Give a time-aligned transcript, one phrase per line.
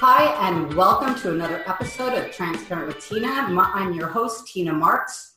[0.00, 3.26] Hi, and welcome to another episode of Transparent with Tina.
[3.28, 5.34] I'm your host, Tina Marks,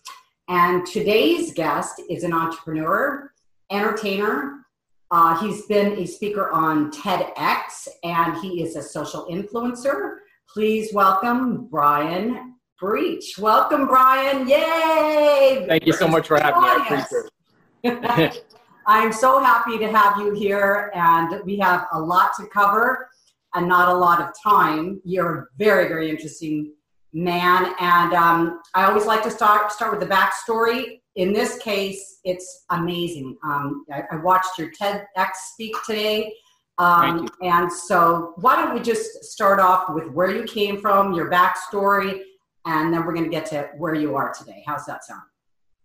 [0.50, 3.34] and today's guest is an entrepreneur,
[3.72, 4.68] entertainer.
[5.10, 10.18] Uh, he's been a speaker on TEDx, and he is a social influencer.
[10.48, 13.40] Please welcome Brian Breach.
[13.40, 14.48] Welcome, Brian.
[14.48, 15.66] Yay!
[15.68, 16.68] Thank you so much for having me.
[16.70, 18.54] I appreciate it.
[18.86, 23.08] I'm so happy to have you here, and we have a lot to cover
[23.56, 25.02] and not a lot of time.
[25.04, 26.74] You're a very, very interesting
[27.14, 31.02] man, and um, I always like to start start with the backstory.
[31.16, 33.38] In this case, it's amazing.
[33.44, 36.34] Um, I, I, watched your TEDx speak today,
[36.78, 41.30] um, and so why don't we just start off with where you came from, your
[41.30, 42.22] backstory,
[42.66, 44.64] and then we're going to get to where you are today.
[44.66, 45.24] How's that sound?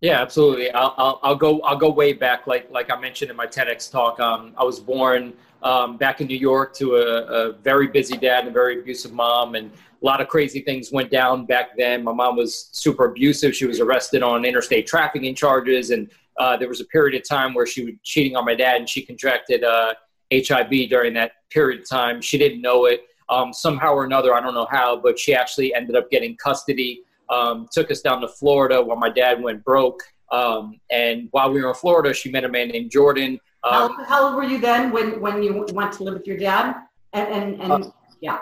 [0.00, 0.70] Yeah, absolutely.
[0.70, 2.46] I'll, I'll, I'll, go I'll go way back.
[2.46, 6.26] Like like I mentioned in my TEDx talk, um, I was born um, back in
[6.26, 10.04] New York to a, a, very busy dad and a very abusive mom, and a
[10.04, 12.04] lot of crazy things went down back then.
[12.04, 13.54] My mom was super abusive.
[13.54, 17.54] She was arrested on interstate trafficking charges, and uh, there was a period of time
[17.54, 19.94] where she was cheating on my dad, and she contracted uh,
[20.32, 22.20] HIV during that period of time.
[22.20, 23.02] She didn't know it.
[23.28, 27.02] Um, somehow or another, I don't know how, but she actually ended up getting custody.
[27.28, 30.00] Um, took us down to Florida while my dad went broke.
[30.30, 34.26] Um, and while we were in Florida, she met a man named Jordan um, how,
[34.26, 36.76] old were you then when, when you went to live with your dad?
[37.12, 38.38] And, and, and uh, yeah.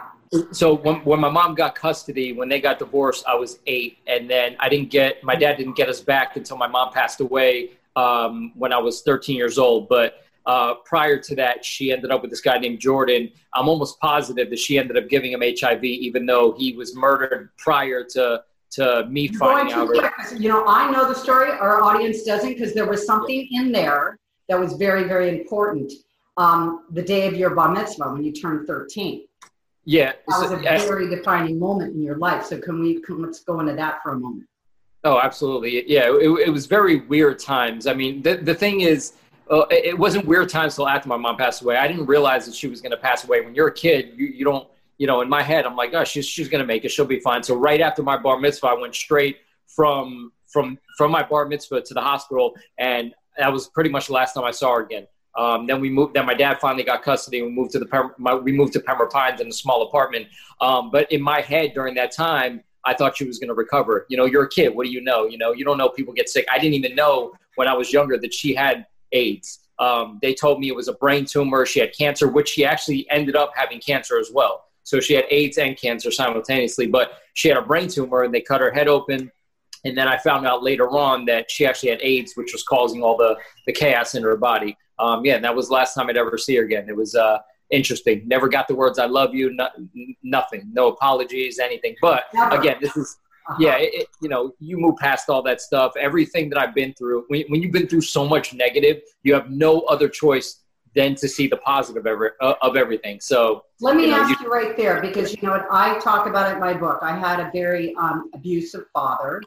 [0.52, 3.98] So when, when my mom got custody, when they got divorced, I was eight.
[4.06, 7.20] And then I didn't get, my dad didn't get us back until my mom passed
[7.20, 9.88] away um, when I was 13 years old.
[9.88, 13.30] But uh, prior to that, she ended up with this guy named Jordan.
[13.54, 17.50] I'm almost positive that she ended up giving him HIV, even though he was murdered
[17.56, 19.88] prior to to me finding out.
[20.36, 21.48] you know, I know the story.
[21.50, 25.92] Our audience doesn't because there was something in there that was very, very important.
[26.36, 29.26] Um, the day of your bar mitzvah when you turned 13.
[29.84, 30.12] Yeah.
[30.28, 32.46] That was a very defining moment in your life.
[32.46, 34.48] So can we, can, let's go into that for a moment.
[35.04, 35.88] Oh, absolutely.
[35.90, 36.10] Yeah.
[36.10, 37.86] It, it was very weird times.
[37.86, 39.12] I mean, the, the thing is,
[39.50, 41.76] uh, it wasn't weird times till after my mom passed away.
[41.76, 43.42] I didn't realize that she was going to pass away.
[43.42, 46.04] When you're a kid, you, you don't, you know, in my head, I'm like, oh,
[46.04, 46.90] she's, she's going to make it.
[46.90, 47.42] She'll be fine.
[47.42, 51.82] So right after my bar mitzvah, I went straight from, from, from my bar mitzvah
[51.82, 52.54] to the hospital.
[52.78, 55.06] And that was pretty much the last time I saw her again.
[55.36, 56.14] Um, then we moved.
[56.14, 57.40] Then my dad finally got custody.
[57.40, 60.26] and We moved to the my, we moved to Pembroke Pines in a small apartment.
[60.60, 64.06] Um, but in my head during that time, I thought she was going to recover.
[64.08, 64.74] You know, you're a kid.
[64.74, 65.26] What do you know?
[65.26, 66.46] You know, you don't know people get sick.
[66.52, 69.60] I didn't even know when I was younger that she had AIDS.
[69.80, 71.66] Um, they told me it was a brain tumor.
[71.66, 74.66] She had cancer, which she actually ended up having cancer as well.
[74.84, 76.86] So she had AIDS and cancer simultaneously.
[76.86, 79.32] But she had a brain tumor, and they cut her head open
[79.84, 83.02] and then I found out later on that she actually had AIDS, which was causing
[83.02, 83.36] all the,
[83.66, 84.76] the chaos in her body.
[84.98, 86.88] Um, yeah, and that was the last time I'd ever see her again.
[86.88, 87.38] It was uh,
[87.70, 88.22] interesting.
[88.26, 89.68] Never got the words "I love you," no,
[90.22, 91.96] nothing, no apologies, anything.
[92.00, 93.58] But again, this is uh-huh.
[93.60, 95.92] yeah, it, it, you know, you move past all that stuff.
[96.00, 99.50] Everything that I've been through, when, when you've been through so much negative, you have
[99.50, 100.60] no other choice
[100.94, 103.20] than to see the positive of, uh, of everything.
[103.20, 105.98] So let me you know, ask you, you, right there because you know what I
[105.98, 107.00] talk about it in my book.
[107.02, 109.42] I had a very um, abusive father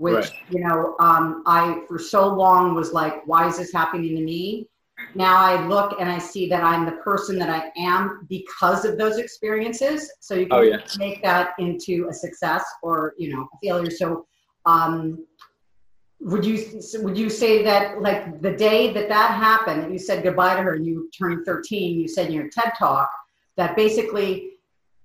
[0.00, 0.32] which right.
[0.48, 4.66] you know um, i for so long was like why is this happening to me
[5.14, 8.96] now i look and i see that i'm the person that i am because of
[8.96, 10.78] those experiences so you can oh, yeah.
[10.96, 14.26] make that into a success or you know a failure so
[14.66, 15.24] um,
[16.20, 20.22] would you would you say that like the day that that happened that you said
[20.22, 23.10] goodbye to her and you turned 13 you said in your ted talk
[23.56, 24.52] that basically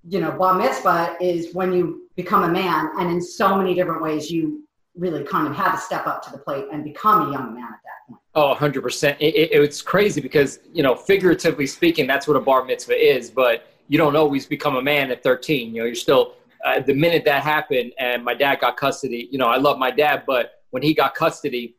[0.08, 4.02] you know bar mitzvah is when you become a man and in so many different
[4.02, 4.65] ways you
[4.98, 7.64] really kind of had to step up to the plate and become a young man
[7.64, 8.22] at that point.
[8.34, 9.18] Oh, 100%.
[9.20, 13.30] It, it, it's crazy because, you know, figuratively speaking, that's what a bar mitzvah is,
[13.30, 15.74] but you don't always become a man at 13.
[15.74, 16.36] You know, you're still,
[16.66, 19.92] uh, the minute that happened and my dad got custody, you know, I love my
[19.92, 21.76] dad, but when he got custody,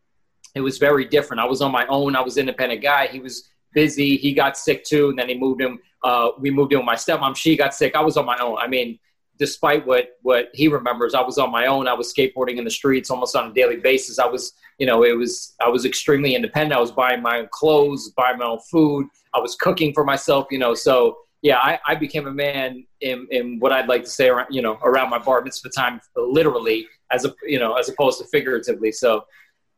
[0.55, 1.41] it was very different.
[1.41, 2.17] I was on my own.
[2.17, 3.09] I was independent guy.
[3.09, 4.17] He was busy.
[4.17, 5.11] He got sick too.
[5.11, 5.79] And then he moved him.
[6.03, 7.37] Uh, we moved in with my stepmom.
[7.37, 7.95] She got sick.
[7.95, 8.57] I was on my own.
[8.57, 8.99] I mean,
[9.39, 11.89] despite what what he remembers i was on my own.
[11.89, 14.19] I was skateboarding in the streets almost on a daily basis.
[14.19, 16.75] I was you know it was i was extremely independent.
[16.75, 19.09] I was buying my own clothes buying my own food.
[19.35, 23.27] I was cooking for myself you know so yeah i, I became a man in,
[23.31, 26.87] in what i'd like to say around you know around my bar mitzvah time literally
[27.11, 28.93] as a you know as opposed to figuratively.
[28.93, 29.25] So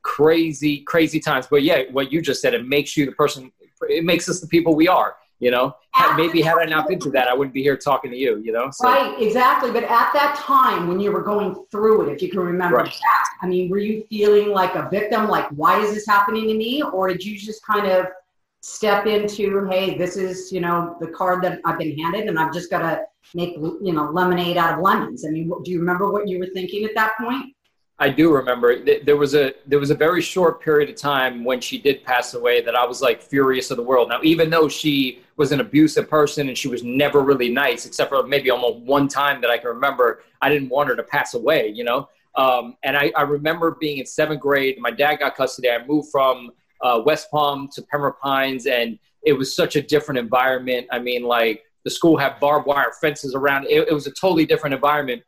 [0.03, 1.47] crazy crazy times.
[1.51, 3.53] But yeah what you just said it makes you the person
[3.83, 5.75] it makes us the people we are you know
[6.17, 8.53] maybe had i not been through that i wouldn't be here talking to you you
[8.53, 8.89] know so.
[8.89, 12.41] right exactly but at that time when you were going through it if you can
[12.41, 12.87] remember right.
[12.87, 16.55] that i mean were you feeling like a victim like why is this happening to
[16.55, 18.07] me or did you just kind of
[18.61, 22.53] step into, hey, this is, you know, the card that I've been handed and I've
[22.53, 23.03] just got to
[23.35, 25.25] make, you know, lemonade out of lemons.
[25.25, 27.55] I mean, do you remember what you were thinking at that point?
[28.01, 31.61] I do remember there was a there was a very short period of time when
[31.61, 34.09] she did pass away that I was like furious of the world.
[34.09, 38.11] Now, even though she was an abusive person and she was never really nice, except
[38.11, 41.35] for maybe almost one time that I can remember, I didn't want her to pass
[41.35, 41.69] away.
[41.75, 44.79] You know, um, and I, I remember being in seventh grade.
[44.79, 45.69] My dad got custody.
[45.69, 50.21] I moved from uh, West Palm to Pembroke Pines, and it was such a different
[50.21, 50.87] environment.
[50.93, 53.67] I mean, like the school had barbed wire fences around.
[53.67, 55.25] It, it was a totally different environment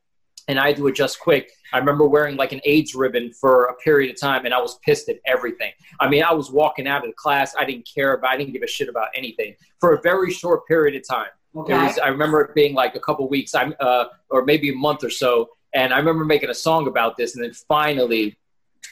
[0.50, 1.52] and I do it just quick.
[1.72, 4.78] I remember wearing like an AIDS ribbon for a period of time, and I was
[4.84, 5.72] pissed at everything.
[6.00, 7.54] I mean, I was walking out of the class.
[7.56, 8.30] I didn't care about.
[8.30, 11.28] I didn't give a shit about anything for a very short period of time.
[11.54, 11.72] Okay.
[11.72, 15.04] Was, I remember it being like a couple weeks, I'm, uh, or maybe a month
[15.04, 15.50] or so.
[15.72, 18.36] And I remember making a song about this, and then finally,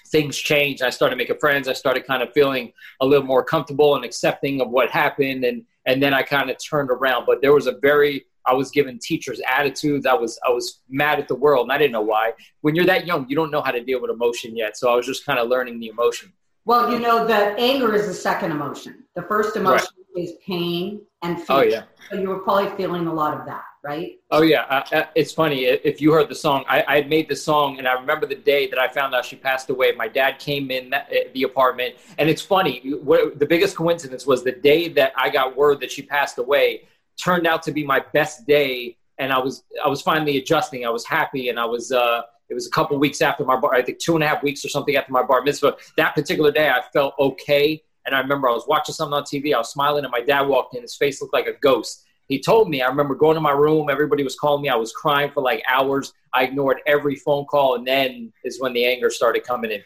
[0.08, 0.82] things changed.
[0.82, 1.66] I started making friends.
[1.66, 5.64] I started kind of feeling a little more comfortable and accepting of what happened, and
[5.86, 7.26] and then I kind of turned around.
[7.26, 10.06] But there was a very I was giving teachers attitudes.
[10.06, 12.32] I was I was mad at the world, and I didn't know why.
[12.62, 14.76] When you're that young, you don't know how to deal with emotion yet.
[14.76, 16.32] So I was just kind of learning the emotion.
[16.64, 19.04] Well, you know, the anger is the second emotion.
[19.14, 20.24] The first emotion right.
[20.24, 21.56] is pain and fear.
[21.56, 21.82] Oh yeah.
[22.10, 24.12] So you were probably feeling a lot of that, right?
[24.30, 24.62] Oh yeah.
[24.62, 26.64] Uh, uh it's funny if you heard the song.
[26.68, 29.24] I, I had made the song, and I remember the day that I found out
[29.24, 29.92] she passed away.
[29.92, 32.92] My dad came in that, uh, the apartment, and it's funny.
[33.02, 36.82] What, the biggest coincidence was the day that I got word that she passed away
[37.22, 40.86] turned out to be my best day and I was I was finally adjusting.
[40.86, 41.92] I was happy, and I was.
[41.92, 43.74] Uh, it was a couple weeks after my bar.
[43.74, 45.76] I think two and a half weeks or something after my bar mitzvah.
[45.98, 49.54] That particular day, I felt okay, and I remember I was watching something on TV.
[49.54, 50.82] I was smiling, and my dad walked in.
[50.82, 52.04] His face looked like a ghost.
[52.28, 52.80] He told me.
[52.82, 53.90] I remember going to my room.
[53.90, 54.68] Everybody was calling me.
[54.68, 56.12] I was crying for like hours.
[56.32, 59.82] I ignored every phone call, and then is when the anger started coming in.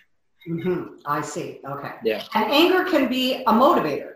[0.48, 0.94] Mm-hmm.
[1.06, 1.60] I see.
[1.68, 1.92] Okay.
[2.04, 2.24] Yeah.
[2.34, 4.14] And anger can be a motivator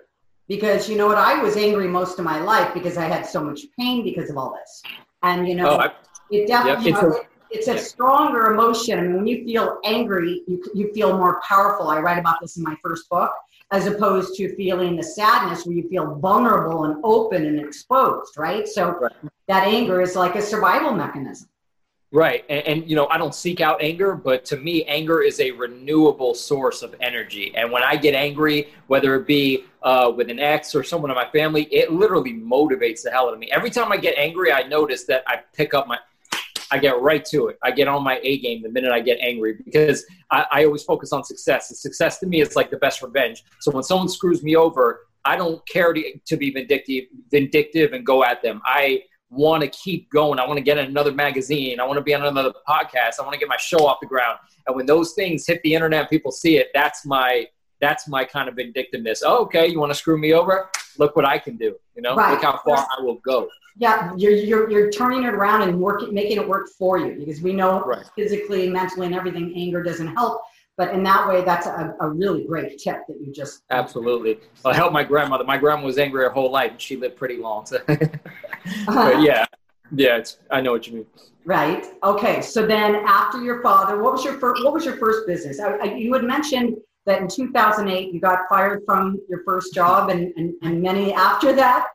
[0.48, 1.18] because you know what?
[1.18, 4.36] I was angry most of my life because i had so much pain because of
[4.36, 4.82] all this.
[5.22, 5.92] And you know oh, I,
[6.30, 7.20] it definitely yeah, it's, a,
[7.50, 7.80] it's a yeah.
[7.80, 8.98] stronger emotion.
[8.98, 11.88] I mean, when you feel angry you, you feel more powerful.
[11.88, 13.32] I write about this in my first book
[13.72, 18.68] as opposed to feeling the sadness where you feel vulnerable and open and exposed right?
[18.68, 19.12] So right.
[19.48, 21.48] that anger is like a survival mechanism
[22.12, 22.44] Right.
[22.48, 25.50] And, and, you know, I don't seek out anger, but to me, anger is a
[25.50, 27.52] renewable source of energy.
[27.56, 31.16] And when I get angry, whether it be uh, with an ex or someone in
[31.16, 33.50] my family, it literally motivates the hell out of me.
[33.50, 35.98] Every time I get angry, I notice that I pick up my,
[36.70, 37.58] I get right to it.
[37.62, 40.84] I get on my A game the minute I get angry because I, I always
[40.84, 41.70] focus on success.
[41.70, 43.44] And success to me is like the best revenge.
[43.60, 48.06] So when someone screws me over, I don't care to, to be vindictive, vindictive and
[48.06, 48.62] go at them.
[48.64, 50.38] I, want to keep going.
[50.38, 51.80] I want to get in another magazine.
[51.80, 53.14] I want to be on another podcast.
[53.18, 54.38] I want to get my show off the ground.
[54.66, 56.68] And when those things hit the internet, people see it.
[56.74, 57.46] That's my
[57.80, 59.22] that's my kind of vindictiveness.
[59.24, 60.70] Oh, okay, you want to screw me over?
[60.98, 61.76] Look what I can do.
[61.94, 62.32] You know, right.
[62.32, 63.48] look how far I will go.
[63.78, 67.42] Yeah, you're, you're, you're turning it around and working, making it work for you because
[67.42, 68.06] we know right.
[68.16, 70.40] physically, mentally, and everything, anger doesn't help.
[70.76, 73.62] But in that way, that's a, a really great tip that you just.
[73.70, 74.38] Absolutely.
[74.62, 75.44] Well, I helped my grandmother.
[75.44, 77.64] My grandma was angry her whole life and she lived pretty long.
[77.64, 77.78] So.
[77.86, 78.00] but
[78.88, 79.20] uh-huh.
[79.20, 79.46] yeah,
[79.94, 81.06] yeah, it's, I know what you mean.
[81.44, 81.86] Right.
[82.02, 82.42] Okay.
[82.42, 85.60] So then after your father, what was your first, what was your first business?
[85.60, 86.76] I, I, you had mentioned
[87.06, 91.52] that in 2008 you got fired from your first job and, and, and many after
[91.54, 91.86] that.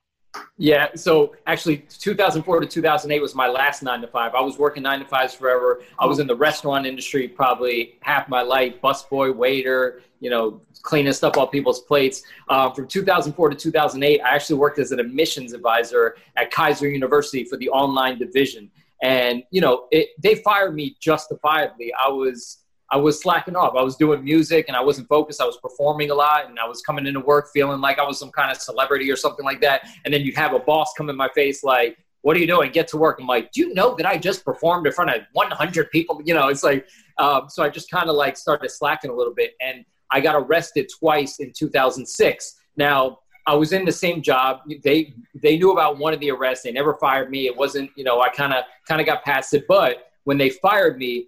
[0.58, 4.34] Yeah, so actually, 2004 to 2008 was my last nine to five.
[4.36, 5.82] I was working nine to fives forever.
[6.00, 11.14] I was in the restaurant industry probably half my life, busboy, waiter, you know, cleaning
[11.14, 12.24] stuff off people's plates.
[12.50, 17.44] Um, from 2004 to 2008, I actually worked as an admissions advisor at Keiser University
[17.44, 18.70] for the online division.
[19.02, 21.92] And, you know, it, they fired me justifiably.
[21.94, 22.60] I was
[22.92, 23.74] I was slacking off.
[23.78, 25.42] I was doing music and I wasn't focused.
[25.42, 28.20] I was performing a lot and I was coming into work feeling like I was
[28.20, 29.88] some kind of celebrity or something like that.
[30.04, 32.72] And then you have a boss come in my face like, what are you doing?
[32.72, 33.18] Get to work.
[33.20, 36.22] I'm like, do you know that I just performed in front of 100 people?
[36.24, 36.86] You know, it's like,
[37.18, 39.54] um, so I just kind of like started slacking a little bit.
[39.62, 42.56] And I got arrested twice in 2006.
[42.78, 44.60] Now, I was in the same job.
[44.84, 46.64] They they knew about one of the arrests.
[46.64, 47.48] They never fired me.
[47.48, 49.66] It wasn't, you know, I kind of kind of got past it.
[49.68, 51.28] But when they fired me,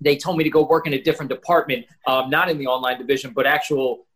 [0.00, 2.98] they told me to go work in a different department, um, not in the online
[2.98, 4.06] division, but actual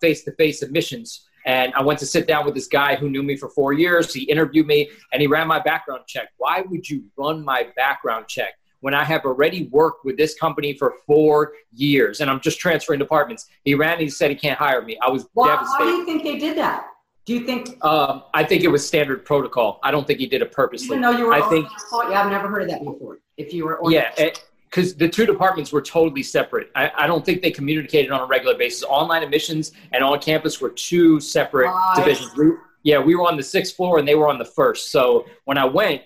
[0.00, 1.26] face to face admissions.
[1.46, 4.12] And I went to sit down with this guy who knew me for four years.
[4.12, 6.28] He interviewed me and he ran my background check.
[6.36, 10.74] Why would you run my background check when I have already worked with this company
[10.74, 13.48] for four years and I'm just transferring departments?
[13.64, 14.98] He ran and he said he can't hire me.
[15.00, 15.84] I was why, devastated.
[15.84, 16.86] Why do you think they did that?
[17.24, 17.82] Do you think?
[17.84, 19.78] Um, I think it was standard protocol.
[19.82, 20.96] I don't think he did it purposely.
[20.96, 21.68] Even though you were, I think.
[22.10, 23.18] Yeah, I've never heard of that before.
[23.36, 26.70] If you were, yeah, it, because the two departments were totally separate.
[26.76, 28.84] I, I, don't think they communicated on a regular basis.
[28.84, 32.30] Online admissions and on campus were two separate divisions.
[32.36, 32.52] We,
[32.84, 34.92] yeah, we were on the sixth floor and they were on the first.
[34.92, 36.02] So when I went,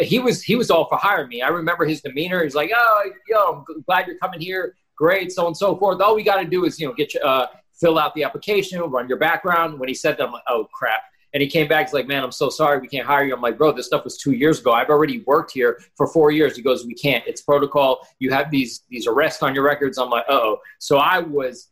[0.00, 1.42] he was he was all for hiring me.
[1.42, 2.44] I remember his demeanor.
[2.44, 4.74] He's like, "Oh, yo, I'm glad you're coming here.
[4.96, 6.00] Great, so and so forth.
[6.00, 8.80] All we got to do is you know get you uh, fill out the application,
[8.80, 11.00] run your background." When he said that, I'm like, "Oh crap."
[11.34, 11.86] And he came back.
[11.86, 12.78] He's like, "Man, I'm so sorry.
[12.78, 14.72] We can't hire you." I'm like, "Bro, this stuff was two years ago.
[14.72, 17.24] I've already worked here for four years." He goes, "We can't.
[17.26, 18.06] It's protocol.
[18.18, 21.68] You have these these arrests on your records." I'm like, "Oh." So I was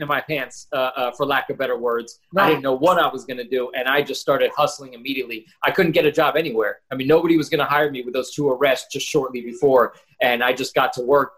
[0.00, 2.20] in my pants, uh, uh, for lack of better words.
[2.32, 2.44] Right.
[2.44, 5.46] I didn't know what I was going to do, and I just started hustling immediately.
[5.62, 6.80] I couldn't get a job anywhere.
[6.90, 9.94] I mean, nobody was going to hire me with those two arrests just shortly before,
[10.20, 11.34] and I just got to work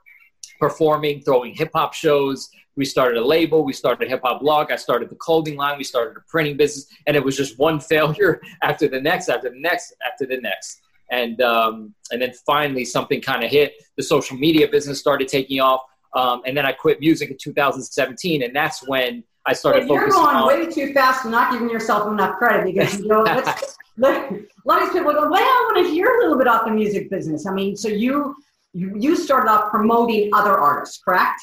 [0.59, 4.71] performing, throwing hip hop shows, we started a label, we started a hip hop blog,
[4.71, 7.81] I started the clothing line, we started a printing business, and it was just one
[7.93, 10.81] failure after the next, after the next, after the next.
[11.11, 13.75] And um, and then finally something kind of hit.
[13.97, 15.83] The social media business started taking off,
[16.14, 19.87] um, and then I quit music in 2017, and that's when I started.
[19.88, 23.25] You're going on, way too fast and not giving yourself enough credit because you know.
[23.25, 26.71] a lot of people go, well, I want to hear a little bit about the
[26.71, 27.47] music business.
[27.47, 28.35] I mean, so you
[28.73, 31.41] you, you started off promoting other artists, correct?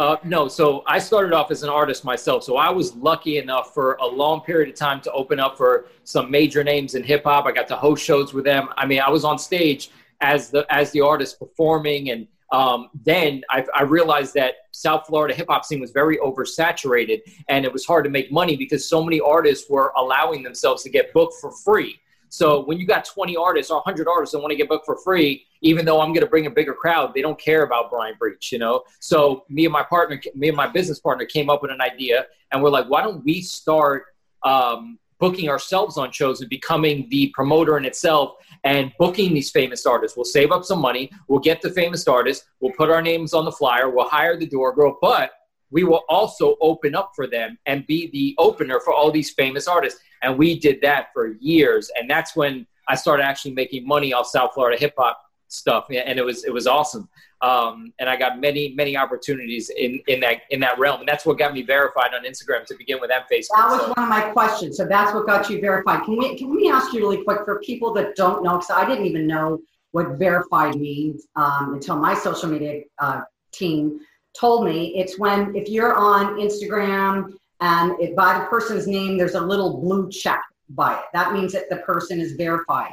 [0.00, 2.42] Uh, no, so I started off as an artist myself.
[2.42, 5.88] So I was lucky enough for a long period of time to open up for
[6.04, 7.44] some major names in hip hop.
[7.44, 8.70] I got to host shows with them.
[8.78, 9.90] I mean, I was on stage
[10.22, 15.34] as the as the artist performing, and um, then I, I, realized that South Florida
[15.34, 19.04] hip hop scene was very oversaturated, and it was hard to make money because so
[19.04, 22.00] many artists were allowing themselves to get booked for free.
[22.30, 24.96] So when you got 20 artists or 100 artists that want to get booked for
[24.96, 28.14] free, even though I'm going to bring a bigger crowd, they don't care about Brian
[28.18, 28.84] Breach, you know?
[29.00, 32.26] So me and my partner, me and my business partner came up with an idea
[32.52, 34.04] and we're like, why don't we start
[34.44, 39.84] um, booking ourselves on shows and becoming the promoter in itself and booking these famous
[39.84, 40.16] artists.
[40.16, 41.10] We'll save up some money.
[41.28, 42.46] We'll get the famous artists.
[42.60, 43.90] We'll put our names on the flyer.
[43.90, 45.32] We'll hire the door girl, but
[45.70, 49.68] we will also open up for them and be the opener for all these famous
[49.68, 50.00] artists.
[50.22, 51.90] And we did that for years.
[51.96, 55.86] And that's when I started actually making money off South Florida hip hop stuff.
[55.90, 57.08] And it was, it was awesome.
[57.42, 61.00] Um, and I got many, many opportunities in, in that, in that realm.
[61.00, 63.56] And that's what got me verified on Instagram to begin with and Facebook.
[63.56, 63.92] That was so.
[63.96, 64.76] one of my questions.
[64.76, 66.04] So that's what got you verified.
[66.04, 68.86] Can we, can we ask you really quick for people that don't know, cause I
[68.86, 69.60] didn't even know
[69.92, 73.22] what verified means um, until my social media uh,
[73.52, 74.00] team
[74.38, 79.34] told me it's when if you're on Instagram and it, by the person's name, there's
[79.34, 80.40] a little blue check
[80.70, 81.04] by it.
[81.12, 82.92] That means that the person is verified.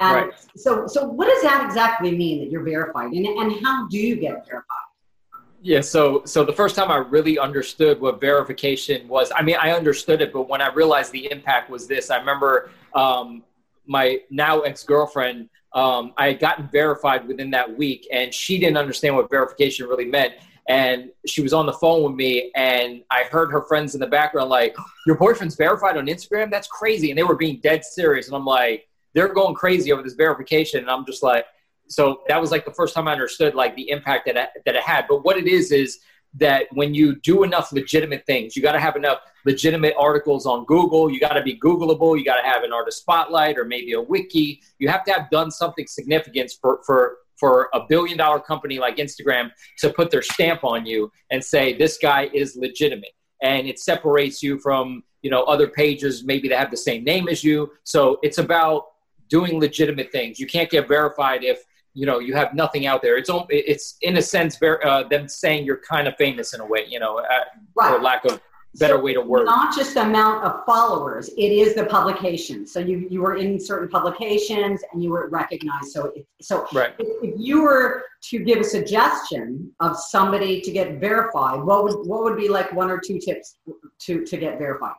[0.00, 0.32] And right.
[0.56, 4.16] so, so what does that exactly mean that you're verified, and, and how do you
[4.16, 4.66] get verified?
[5.64, 9.70] Yeah, so so the first time I really understood what verification was, I mean, I
[9.70, 13.44] understood it, but when I realized the impact was this, I remember um,
[13.86, 15.48] my now ex girlfriend.
[15.72, 20.04] Um, I had gotten verified within that week, and she didn't understand what verification really
[20.04, 20.34] meant
[20.68, 24.06] and she was on the phone with me and i heard her friends in the
[24.06, 24.76] background like
[25.06, 26.50] your boyfriend's verified on instagram?
[26.50, 27.10] That's crazy.
[27.10, 30.80] And they were being dead serious and i'm like they're going crazy over this verification.
[30.80, 31.46] And i'm just like
[31.88, 34.76] so that was like the first time i understood like the impact that it, that
[34.76, 35.06] it had.
[35.08, 35.98] But what it is is
[36.34, 40.64] that when you do enough legitimate things you got to have enough legitimate articles on
[40.64, 41.10] google.
[41.10, 42.18] You got to be googleable.
[42.18, 44.62] You got to have an artist spotlight or maybe a wiki.
[44.78, 48.98] You have to have done something significant for for for a billion dollar company like
[48.98, 53.14] Instagram to put their stamp on you and say this guy is legitimate.
[53.42, 57.26] And it separates you from you know other pages maybe that have the same name
[57.26, 57.72] as you.
[57.82, 58.84] So it's about
[59.28, 60.38] doing legitimate things.
[60.38, 61.58] You can't get verified if
[61.94, 63.16] you know you have nothing out there.
[63.18, 66.86] It's it's in a sense uh, them saying you're kind of famous in a way
[66.88, 67.24] you know uh,
[67.74, 67.96] right.
[67.96, 68.40] for lack of
[68.78, 69.44] better so way to work.
[69.44, 72.66] Not just the amount of followers, it is the publication.
[72.66, 75.88] So you, you were in certain publications and you were recognized.
[75.92, 76.94] So, if, so right.
[76.98, 82.06] if, if, you were to give a suggestion of somebody to get verified, what would,
[82.06, 83.56] what would be like one or two tips
[84.00, 84.94] to, to get verified?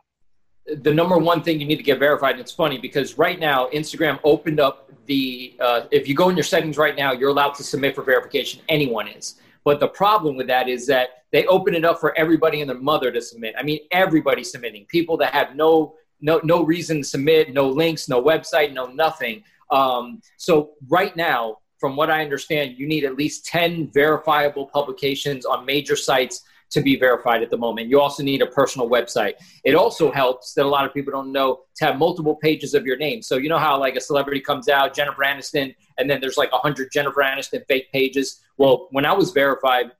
[0.66, 3.68] The number one thing you need to get verified, and it's funny because right now
[3.68, 7.54] Instagram opened up the, uh, if you go in your settings right now, you're allowed
[7.54, 8.62] to submit for verification.
[8.70, 9.34] Anyone is.
[9.64, 12.78] But the problem with that is that they open it up for everybody and their
[12.78, 13.54] mother to submit.
[13.58, 14.86] I mean, everybody submitting.
[14.86, 19.42] People that have no no no reason to submit, no links, no website, no nothing.
[19.70, 25.44] Um, so right now, from what I understand, you need at least ten verifiable publications
[25.44, 27.88] on major sites to be verified at the moment.
[27.88, 29.34] You also need a personal website.
[29.64, 32.84] It also helps that a lot of people don't know to have multiple pages of
[32.84, 33.22] your name.
[33.22, 36.50] So you know how like a celebrity comes out, Jennifer Aniston, and then there's like
[36.52, 38.40] a hundred Jennifer Aniston fake pages.
[38.56, 39.92] Well, when I was verified,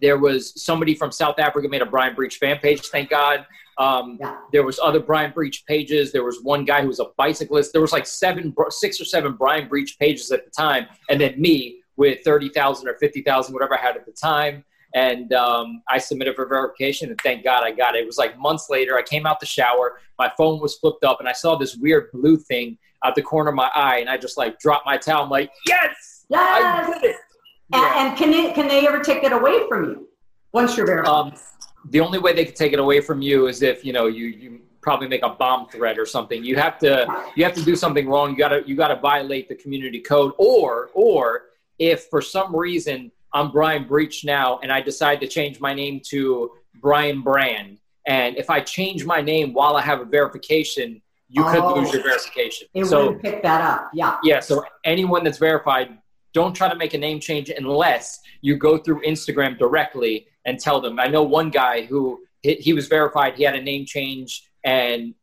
[0.00, 2.82] there was somebody from South Africa made a Brian Breach fan page.
[2.86, 3.46] Thank God.
[3.78, 4.38] Um, yeah.
[4.52, 6.12] There was other Brian Breach pages.
[6.12, 7.72] There was one guy who was a bicyclist.
[7.72, 11.40] There was like seven, six or seven Brian Breach pages at the time, and then
[11.40, 14.64] me with 30,000 or 50,000, whatever I had at the time.
[14.94, 18.00] And um, I submitted for verification, and thank God I got it.
[18.00, 18.96] It was like months later.
[18.96, 22.10] I came out the shower, my phone was flipped up, and I saw this weird
[22.12, 25.24] blue thing out the corner of my eye, and I just like dropped my towel.
[25.24, 26.88] I'm like, yes, yes.
[26.88, 27.16] I did it.
[27.72, 28.08] And, yeah.
[28.08, 30.08] and can they can they ever take it away from you
[30.52, 31.08] once you're verified?
[31.10, 31.34] Um,
[31.90, 34.26] the only way they can take it away from you is if you know you
[34.26, 36.44] you probably make a bomb threat or something.
[36.44, 38.30] You have to you have to do something wrong.
[38.30, 41.46] You gotta you gotta violate the community code, or or
[41.78, 46.00] if for some reason I'm Brian Breach now and I decide to change my name
[46.10, 51.42] to Brian Brand, and if I change my name while I have a verification, you
[51.44, 52.68] oh, could lose your verification.
[52.72, 53.90] It so, would pick that up.
[53.92, 54.18] Yeah.
[54.22, 54.38] Yeah.
[54.38, 55.98] So anyone that's verified,
[56.36, 60.82] don't try to make a name change unless you go through Instagram directly and tell
[60.82, 61.00] them.
[61.00, 63.36] I know one guy who he was verified.
[63.36, 65.14] He had a name change and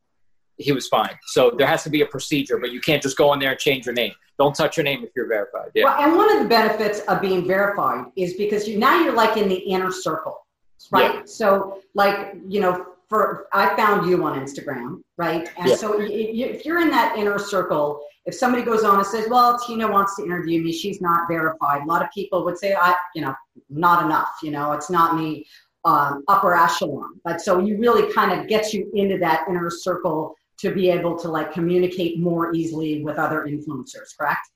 [0.58, 1.16] he was fine.
[1.28, 3.60] So there has to be a procedure, but you can't just go in there and
[3.60, 4.14] change your name.
[4.40, 5.70] Don't touch your name if you're verified.
[5.76, 5.84] Yeah.
[5.84, 9.38] Well, and one of the benefits of being verified is because you now you're like
[9.38, 10.48] in the inner circle,
[10.90, 11.14] right?
[11.14, 11.22] Yeah.
[11.26, 15.50] So like you know, for I found you on Instagram, right?
[15.58, 15.76] And yeah.
[15.76, 19.92] so if you're in that inner circle, if somebody goes on and says, "Well, Tina
[19.92, 21.84] wants to interview me," she's not verified.
[21.84, 23.36] A lot of people would say, "I, you know,
[23.70, 24.38] not enough.
[24.42, 25.46] You know, it's not me."
[25.86, 30.34] Um, upper echelon, but so you really kind of gets you into that inner circle
[30.60, 34.50] to be able to like communicate more easily with other influencers, correct?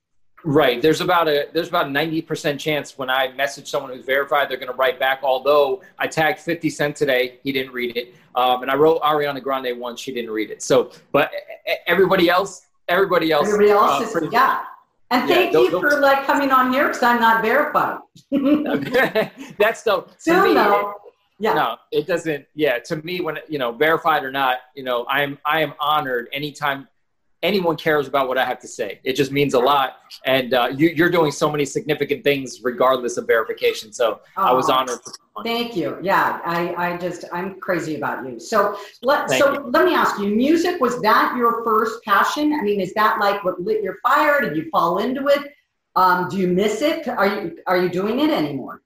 [0.43, 0.81] Right.
[0.81, 4.49] There's about a there's about a ninety percent chance when I message someone who's verified,
[4.49, 5.21] they're going to write back.
[5.23, 9.41] Although I tagged Fifty Cent today, he didn't read it, um, and I wrote Ariana
[9.41, 10.61] Grande once, she didn't read it.
[10.61, 11.31] So, but
[11.87, 14.63] everybody else, everybody else, everybody else uh, is pretty, yeah.
[15.09, 17.99] And thank yeah, you for like coming on here because I'm not verified.
[19.57, 20.93] That's the soon though.
[21.39, 21.53] Yeah.
[21.53, 22.45] No, it doesn't.
[22.55, 26.29] Yeah, to me, when you know, verified or not, you know, I'm I am honored
[26.33, 26.87] anytime
[27.43, 28.99] anyone cares about what I have to say.
[29.03, 33.17] It just means a lot, and uh, you, are doing so many significant things regardless
[33.17, 33.93] of verification.
[33.93, 34.99] So oh, I was honored.
[35.43, 35.97] Thank you.
[36.01, 38.39] Yeah, I, I just I'm crazy about you.
[38.39, 39.69] So let Thank so you.
[39.71, 42.53] let me ask you, music was that your first passion?
[42.53, 44.41] I mean, is that like what lit your fire?
[44.41, 45.53] Did you fall into it?
[45.95, 47.07] Um, do you miss it?
[47.07, 48.81] Are you are you doing it anymore?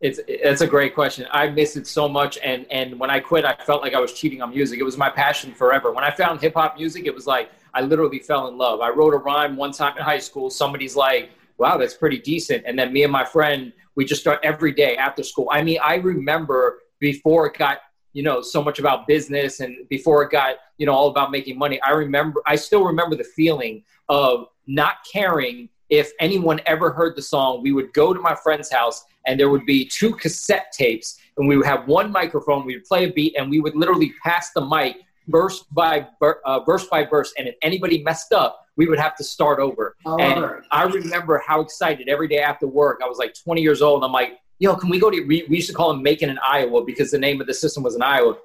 [0.00, 1.26] It's it's a great question.
[1.30, 4.14] I miss it so much, and and when I quit, I felt like I was
[4.14, 4.80] cheating on music.
[4.80, 5.92] It was my passion forever.
[5.92, 8.80] When I found hip hop music, it was like I literally fell in love.
[8.80, 10.48] I wrote a rhyme one time in high school.
[10.48, 14.40] Somebody's like, "Wow, that's pretty decent," and then me and my friend, we just start
[14.42, 15.48] every day after school.
[15.52, 17.80] I mean, I remember before it got
[18.14, 21.58] you know so much about business and before it got you know all about making
[21.58, 21.78] money.
[21.82, 27.22] I remember, I still remember the feeling of not caring if anyone ever heard the
[27.22, 31.18] song, we would go to my friend's house and there would be two cassette tapes
[31.36, 32.64] and we would have one microphone.
[32.64, 34.96] We would play a beat and we would literally pass the mic
[35.28, 36.06] verse by
[36.44, 37.32] uh, verse by verse.
[37.38, 39.96] And if anybody messed up, we would have to start over.
[40.04, 40.62] Oh, and right.
[40.70, 43.00] I remember how excited every day after work.
[43.02, 44.04] I was like 20 years old.
[44.04, 45.20] I'm like, yo, can we go to?
[45.22, 47.82] We, we used to call them Macon in Aiwa because the name of the system
[47.82, 48.36] was in Iowa.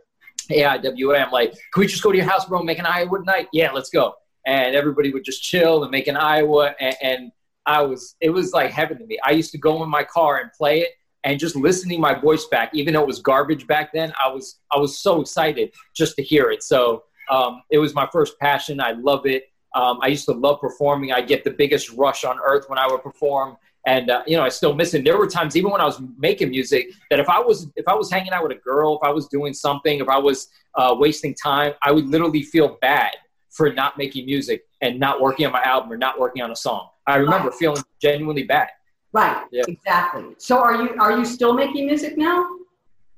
[0.49, 1.25] AIWA.
[1.25, 3.47] I'm like, can we just go to your house, bro, make an Aiwa night?
[3.51, 4.15] Yeah, let's go.
[4.45, 6.75] And everybody would just chill and make an Aiwa.
[6.79, 7.31] And, and
[7.65, 9.17] I was it was like heaven to me.
[9.23, 10.89] I used to go in my car and play it
[11.23, 14.13] and just listening my voice back, even though it was garbage back then.
[14.23, 16.63] I was I was so excited just to hear it.
[16.63, 18.79] So um, it was my first passion.
[18.79, 19.45] I love it.
[19.73, 21.11] Um, I used to love performing.
[21.11, 24.43] I get the biggest rush on earth when I would perform, and uh, you know
[24.43, 25.03] I still miss it.
[25.03, 27.95] There were times, even when I was making music, that if I was if I
[27.95, 30.95] was hanging out with a girl, if I was doing something, if I was uh,
[30.97, 33.11] wasting time, I would literally feel bad
[33.49, 36.55] for not making music and not working on my album or not working on a
[36.55, 36.89] song.
[37.07, 37.57] I remember right.
[37.57, 38.69] feeling genuinely bad.
[39.13, 39.45] Right.
[39.51, 39.63] Yeah.
[39.67, 40.35] Exactly.
[40.37, 42.47] So are you are you still making music now?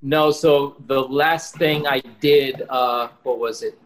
[0.01, 0.31] No.
[0.31, 3.77] So the last thing I did, uh, what was it?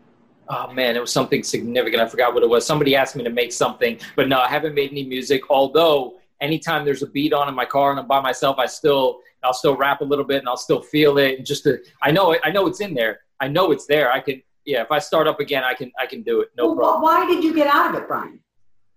[0.50, 2.02] Oh man, it was something significant.
[2.02, 2.66] I forgot what it was.
[2.66, 5.44] Somebody asked me to make something, but no, I haven't made any music.
[5.50, 9.22] Although anytime there's a beat on in my car and I'm by myself, I still
[9.44, 11.38] I'll still rap a little bit and I'll still feel it.
[11.38, 13.22] And just to, I know it, I know it's in there.
[13.40, 14.12] I know it's there.
[14.12, 14.82] I can yeah.
[14.82, 16.50] If I start up again, I can I can do it.
[16.58, 17.02] No well, problem.
[17.04, 18.40] Why did you get out of it, Brian?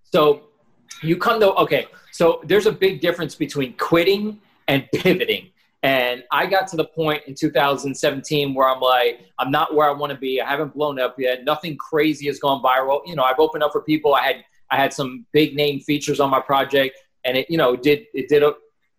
[0.03, 0.45] So
[1.03, 5.51] you come to okay so there's a big difference between quitting and pivoting
[5.83, 9.93] and i got to the point in 2017 where i'm like i'm not where i
[9.93, 13.23] want to be i haven't blown up yet nothing crazy has gone viral you know
[13.23, 14.37] i've opened up for people i had
[14.71, 18.29] i had some big name features on my project and it you know did it
[18.29, 18.55] did a,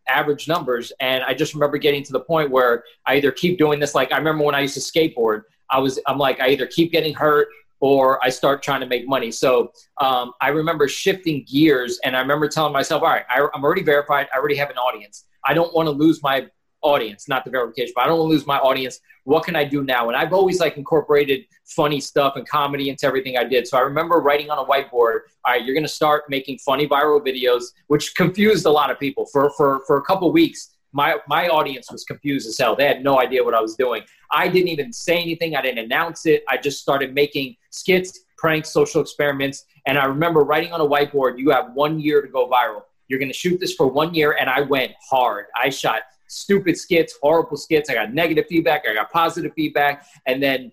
[0.07, 3.79] average numbers and i just remember getting to the point where i either keep doing
[3.79, 6.67] this like i remember when i used to skateboard i was i'm like i either
[6.67, 7.47] keep getting hurt
[7.81, 9.31] or I start trying to make money.
[9.31, 13.63] So um, I remember shifting gears and I remember telling myself, all right, I, I'm
[13.63, 14.27] already verified.
[14.33, 15.25] I already have an audience.
[15.43, 16.47] I don't want to lose my
[16.81, 18.99] audience, not the verification, but I don't want to lose my audience.
[19.23, 20.07] What can I do now?
[20.07, 23.67] And I've always like incorporated funny stuff and comedy into everything I did.
[23.67, 26.87] So I remember writing on a whiteboard, all right, you're going to start making funny
[26.87, 30.74] viral videos, which confused a lot of people for, for, for a couple weeks.
[30.95, 32.73] My, my audience was confused as hell.
[32.73, 34.03] They had no idea what I was doing.
[34.31, 35.53] I didn't even say anything.
[35.53, 36.45] I didn't announce it.
[36.47, 39.65] I just started making skits, pranks, social experiments.
[39.87, 42.83] And I remember writing on a whiteboard, you have one year to go viral.
[43.09, 44.37] You're going to shoot this for one year.
[44.39, 45.47] And I went hard.
[45.61, 47.89] I shot stupid skits, horrible skits.
[47.89, 48.83] I got negative feedback.
[48.89, 50.05] I got positive feedback.
[50.25, 50.71] And then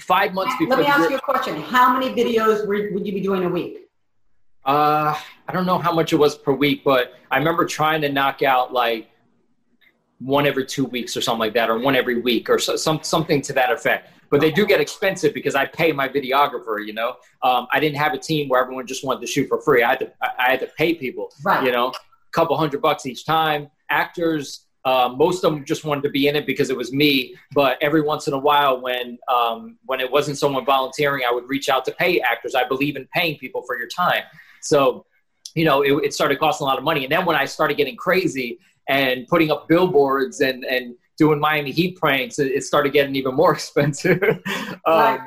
[0.00, 0.76] five months before.
[0.76, 1.62] Let me ask you a question.
[1.62, 3.88] How many videos would you be doing a week?
[4.66, 8.12] Uh, I don't know how much it was per week, but I remember trying to
[8.12, 9.08] knock out like
[10.24, 13.02] one every two weeks or something like that, or one every week, or so, some
[13.02, 14.10] something to that effect.
[14.30, 16.84] But they do get expensive because I pay my videographer.
[16.84, 19.60] You know, um, I didn't have a team where everyone just wanted to shoot for
[19.60, 19.82] free.
[19.82, 21.30] I had to I had to pay people.
[21.44, 21.64] Right.
[21.64, 21.92] You know, a
[22.32, 23.70] couple hundred bucks each time.
[23.90, 27.34] Actors, uh, most of them just wanted to be in it because it was me.
[27.54, 31.48] But every once in a while, when um, when it wasn't someone volunteering, I would
[31.48, 32.54] reach out to pay actors.
[32.54, 34.22] I believe in paying people for your time.
[34.60, 35.04] So,
[35.54, 37.04] you know, it, it started costing a lot of money.
[37.04, 41.70] And then when I started getting crazy and putting up billboards and and doing Miami
[41.70, 44.22] Heat pranks, it, started getting even more expensive.
[44.86, 45.18] um,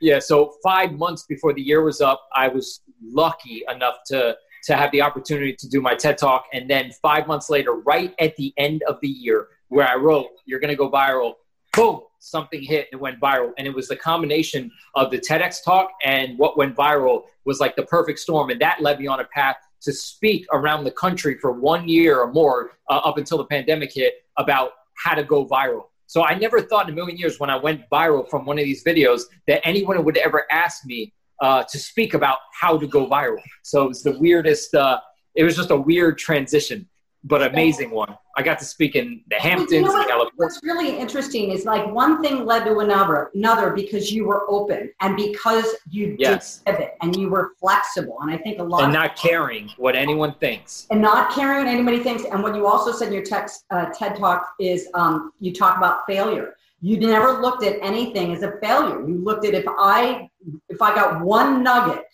[0.00, 4.74] yeah, so five months before the year was up, I was lucky enough to to
[4.74, 8.34] have the opportunity to do my TED Talk, and then five months later, right at
[8.36, 11.34] the end of the year, where I wrote, "You're going to go viral,"
[11.72, 15.90] boom, something hit and went viral, and it was the combination of the TEDx talk
[16.04, 19.24] and what went viral was like the perfect storm, and that led me on a
[19.24, 19.56] path
[19.86, 23.92] to speak around the country for one year or more uh, up until the pandemic
[23.92, 24.72] hit about
[25.02, 25.84] how to go viral.
[26.06, 28.64] So I never thought in a million years when I went viral from one of
[28.64, 33.08] these videos that anyone would ever ask me uh, to speak about how to go
[33.08, 33.42] viral.
[33.62, 34.74] So it was the weirdest.
[34.74, 35.00] Uh,
[35.34, 36.88] it was just a weird transition
[37.26, 38.16] but amazing one.
[38.36, 39.72] I got to speak in the Hamptons.
[39.72, 44.12] You know what, what's really interesting is like one thing led to another, another because
[44.12, 46.58] you were open and because you yes.
[46.58, 48.18] did pivot and you were flexible.
[48.20, 51.66] And I think a lot and not caring what anyone thinks and not caring what
[51.66, 52.24] anybody thinks.
[52.24, 55.76] And what you also said in your text uh, TED talk is um, you talk
[55.76, 56.54] about failure.
[56.80, 59.00] You never looked at anything as a failure.
[59.08, 60.30] You looked at if I
[60.68, 62.04] if I got one nugget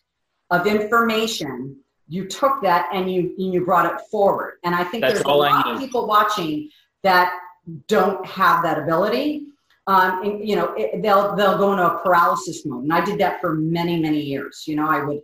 [0.51, 1.77] of information
[2.09, 4.59] you took that and you you brought it forward.
[4.65, 6.69] And I think That's there's a lot of people watching
[7.03, 7.33] that
[7.87, 9.47] don't have that ability.
[9.87, 13.19] Um, and, you know, it, they'll they'll go into a paralysis mode, and I did
[13.19, 14.65] that for many many years.
[14.67, 15.21] You know, I would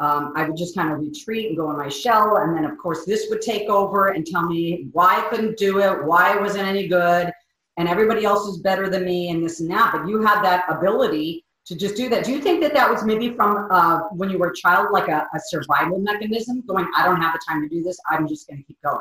[0.00, 2.76] um, I would just kind of retreat and go in my shell, and then of
[2.76, 6.40] course this would take over and tell me why I couldn't do it, why it
[6.40, 7.32] wasn't any good,
[7.78, 9.92] and everybody else is better than me, and this and that.
[9.92, 12.24] But you have that ability to just do that.
[12.24, 15.08] Do you think that that was maybe from uh, when you were a child, like
[15.08, 18.48] a, a, survival mechanism, going, I don't have the time to do this, I'm just
[18.48, 18.98] going to keep going?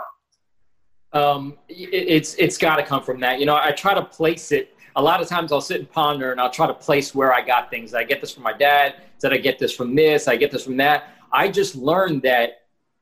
[1.14, 3.40] Um, it, it's it's got to come from that.
[3.40, 4.76] You know, I try to place it.
[4.96, 7.42] A lot of times I'll sit and ponder and I'll try to place where I
[7.42, 7.94] got things.
[7.94, 8.96] I get this from my dad.
[9.20, 10.28] Did I get this from this?
[10.28, 11.16] I get this from that.
[11.32, 12.61] I just learned that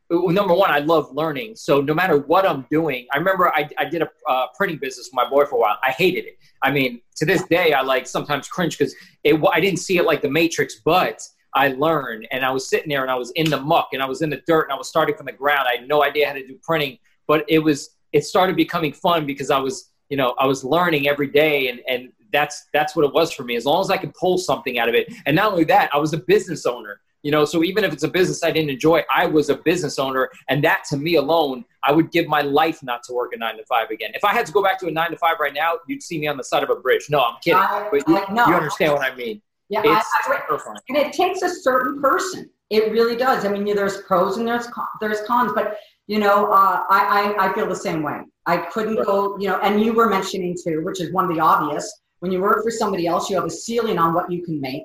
[0.10, 1.56] number one, I love learning.
[1.56, 5.08] So no matter what I'm doing, I remember I, I did a uh, printing business
[5.08, 5.78] with my boy for a while.
[5.84, 6.38] I hated it.
[6.64, 8.96] I mean, to this day, I like sometimes cringe because
[9.26, 11.22] I didn't see it like the Matrix, but
[11.54, 14.06] I learned and I was sitting there and I was in the muck and I
[14.06, 15.68] was in the dirt and I was starting from the ground.
[15.68, 19.26] I had no idea how to do printing, but it was, it started becoming fun
[19.26, 23.06] because I was, you know, I was learning every day and, and that's, that's what
[23.06, 23.56] it was for me.
[23.56, 25.12] As long as I could pull something out of it.
[25.26, 27.02] And not only that, I was a business owner.
[27.24, 30.00] You know, so even if it's a business I didn't enjoy, I was a business
[30.00, 33.38] owner, and that to me alone, I would give my life not to work a
[33.38, 34.12] nine to five again.
[34.14, 36.20] If I had to go back to a nine to five right now, you'd see
[36.20, 37.08] me on the side of a bridge.
[37.10, 38.48] No, I'm kidding, I, but you, I, no.
[38.48, 39.42] you, understand what I mean.
[39.68, 42.50] Yeah, it's I, and it takes a certain person.
[42.70, 43.46] It really does.
[43.46, 44.68] I mean, there's pros and there's
[45.00, 45.78] there's cons, but
[46.08, 48.22] you know, uh, I, I I feel the same way.
[48.46, 49.06] I couldn't right.
[49.06, 52.02] go, you know, and you were mentioning too, which is one of the obvious.
[52.20, 54.84] When you work for somebody else, you have a ceiling on what you can make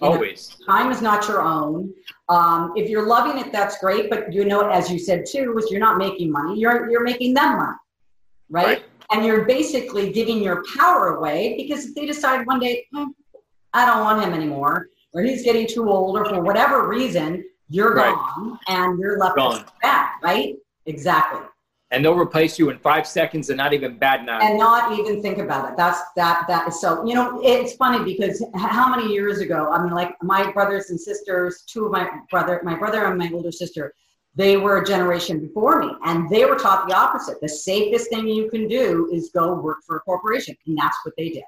[0.00, 0.56] Always.
[0.60, 1.92] Know, time is not your own.
[2.28, 4.10] Um, if you're loving it, that's great.
[4.10, 6.58] But you know, as you said too, is you're not making money.
[6.58, 7.76] You're you're making them money,
[8.48, 8.66] right?
[8.66, 8.84] right.
[9.10, 13.06] And you're basically giving your power away because if they decide one day, hmm,
[13.72, 17.94] I don't want him anymore, or he's getting too old, or for whatever reason, you're
[17.94, 18.14] right.
[18.14, 19.64] gone and you're left gone.
[19.82, 20.54] back, right?
[20.86, 21.40] Exactly
[21.90, 24.38] and they'll replace you in five seconds and not even bad now.
[24.40, 25.76] And not even think about it.
[25.76, 27.04] That's that that is so.
[27.06, 29.70] You know, it's funny because how many years ago?
[29.72, 33.30] I mean, like my brothers and sisters, two of my brother, my brother and my
[33.32, 33.94] older sister,
[34.34, 37.40] they were a generation before me, and they were taught the opposite.
[37.40, 41.14] The safest thing you can do is go work for a corporation, and that's what
[41.16, 41.44] they did.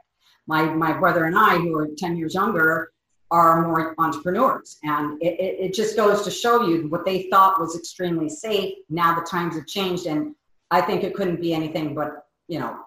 [0.46, 2.92] My my brother and I, who are ten years younger,
[3.30, 4.78] are more entrepreneurs.
[4.82, 8.74] And it, it, it, just goes to show you what they thought was extremely safe.
[8.88, 10.06] Now the times have changed.
[10.06, 10.34] And
[10.70, 12.80] I think it couldn't be anything but, you know,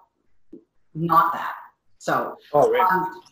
[0.94, 1.54] not that.
[1.98, 2.86] So, oh, right.
[2.92, 3.22] um,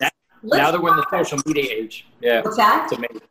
[0.42, 2.84] now that we're in the social media age, yeah, what's that?
[2.84, 3.28] It's amazing.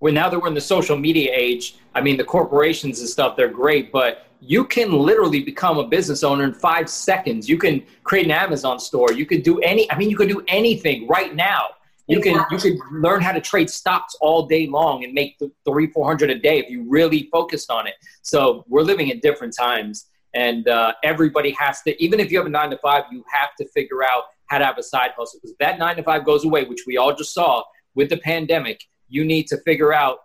[0.00, 3.36] Well, now that we're in the social media age, I mean, the corporations and stuff,
[3.36, 7.48] they're great, but you can literally become a business owner in five seconds.
[7.48, 9.12] You can create an Amazon store.
[9.12, 11.68] You can do any, I mean, you can do anything right now.
[12.06, 15.86] You can you can learn how to trade stocks all day long and make three
[15.86, 17.94] four hundred a day if you really focused on it.
[18.22, 22.02] So we're living in different times, and uh, everybody has to.
[22.02, 24.66] Even if you have a nine to five, you have to figure out how to
[24.66, 27.32] have a side hustle because that nine to five goes away, which we all just
[27.32, 27.62] saw
[27.94, 28.84] with the pandemic.
[29.08, 30.18] You need to figure out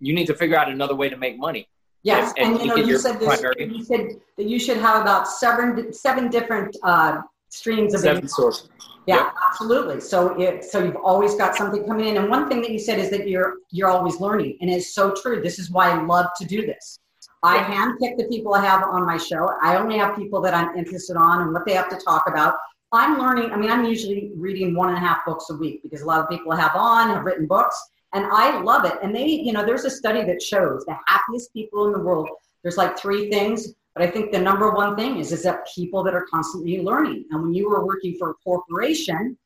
[0.00, 1.66] you need to figure out another way to make money.
[2.02, 5.28] Yes, and, and you know you said this, you said that you should have about
[5.28, 8.28] seven seven different uh, streams of seven income.
[8.28, 8.68] sources.
[9.06, 9.34] Yeah, yep.
[9.46, 10.00] absolutely.
[10.00, 12.16] So it so you've always got something coming in.
[12.16, 15.12] And one thing that you said is that you're you're always learning, and it's so
[15.12, 15.40] true.
[15.40, 16.98] This is why I love to do this.
[17.42, 19.50] I handpick the people I have on my show.
[19.62, 22.54] I only have people that I'm interested on and what they have to talk about.
[22.92, 23.50] I'm learning.
[23.50, 26.20] I mean, I'm usually reading one and a half books a week because a lot
[26.20, 27.76] of people I have on have written books,
[28.12, 28.94] and I love it.
[29.02, 32.28] And they, you know, there's a study that shows the happiest people in the world.
[32.62, 36.02] There's like three things but I think the number one thing is, is that people
[36.04, 37.26] that are constantly learning.
[37.30, 39.36] And when you are working for a corporation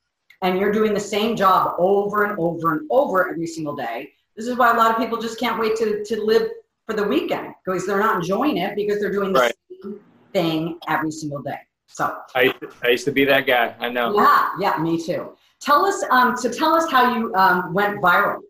[0.43, 4.47] and you're doing the same job over and over and over every single day, this
[4.47, 6.49] is why a lot of people just can't wait to, to live
[6.87, 9.55] for the weekend because they're not enjoying it because they're doing the right.
[9.83, 10.01] same
[10.33, 11.59] thing every single day.
[11.89, 13.75] So I used, to, I used to be that guy.
[13.81, 14.15] I know.
[14.15, 15.33] Yeah, yeah, me too.
[15.61, 18.41] Tell us, um, so tell us how you um, went viral.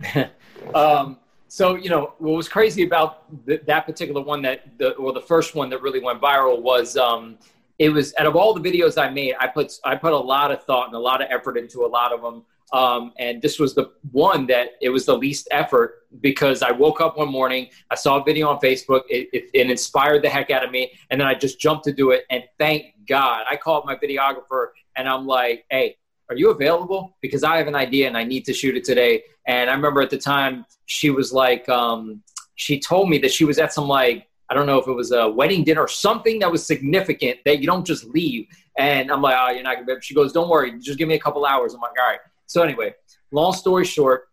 [0.74, 5.12] um, so you know what was crazy about th- that particular one that the or
[5.12, 7.38] the first one that really went viral was um,
[7.78, 10.50] it was out of all the videos I made, I put I put a lot
[10.50, 12.44] of thought and a lot of effort into a lot of them.
[12.70, 17.00] Um, and this was the one that it was the least effort because I woke
[17.00, 20.50] up one morning, I saw a video on Facebook, it, it, it inspired the heck
[20.50, 22.24] out of me, and then I just jumped to do it.
[22.28, 25.96] And thank God, I called my videographer and I'm like, "Hey,
[26.28, 27.16] are you available?
[27.22, 30.02] Because I have an idea and I need to shoot it today." And I remember
[30.02, 32.22] at the time she was like, um,
[32.54, 35.10] she told me that she was at some like, I don't know if it was
[35.10, 38.46] a wedding dinner or something that was significant that you don't just leave.
[38.78, 39.94] And I'm like, oh, you're not gonna be.
[40.00, 41.74] She goes, don't worry, just give me a couple hours.
[41.74, 42.20] I'm like, all right.
[42.46, 42.94] So anyway,
[43.30, 44.28] long story short,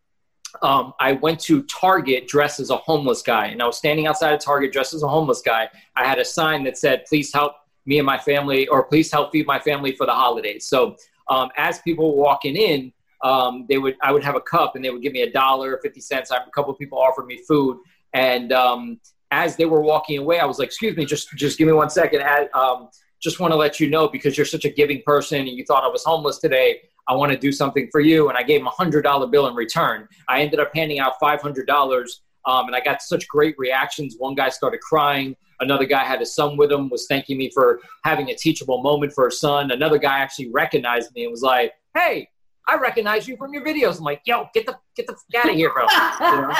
[0.62, 4.34] um, I went to Target dressed as a homeless guy, and I was standing outside
[4.34, 5.70] of Target dressed as a homeless guy.
[5.98, 9.34] I had a sign that said, "Please help me and my family," or "Please help
[9.34, 10.96] feed my family for the holidays." So
[11.28, 14.84] um, as people were walking in, um, they would I would have a cup and
[14.84, 16.32] they would give me a dollar, fifty cents.
[16.32, 17.80] A couple of people offered me food,
[18.14, 19.00] and um,
[19.32, 21.90] as they were walking away, I was like, "Excuse me, just just give me one
[21.90, 22.22] second.
[22.24, 22.90] I, um,
[23.22, 25.84] just want to let you know because you're such a giving person and you thought
[25.84, 26.82] I was homeless today.
[27.08, 29.48] I want to do something for you." And I gave him a hundred dollar bill
[29.48, 30.08] in return.
[30.28, 32.22] I ended up handing out five hundred dollars.
[32.48, 34.18] Um, and I got such great reactions.
[34.20, 35.36] One guy started crying.
[35.62, 39.14] Another guy had his son with him, was thanking me for having a teachable moment
[39.14, 39.72] for his son.
[39.72, 42.30] Another guy actually recognized me and was like, "Hey,
[42.68, 43.98] I recognize you from your videos.
[43.98, 45.86] I'm like, yo, get the get the out of here, bro.
[46.20, 46.54] You know?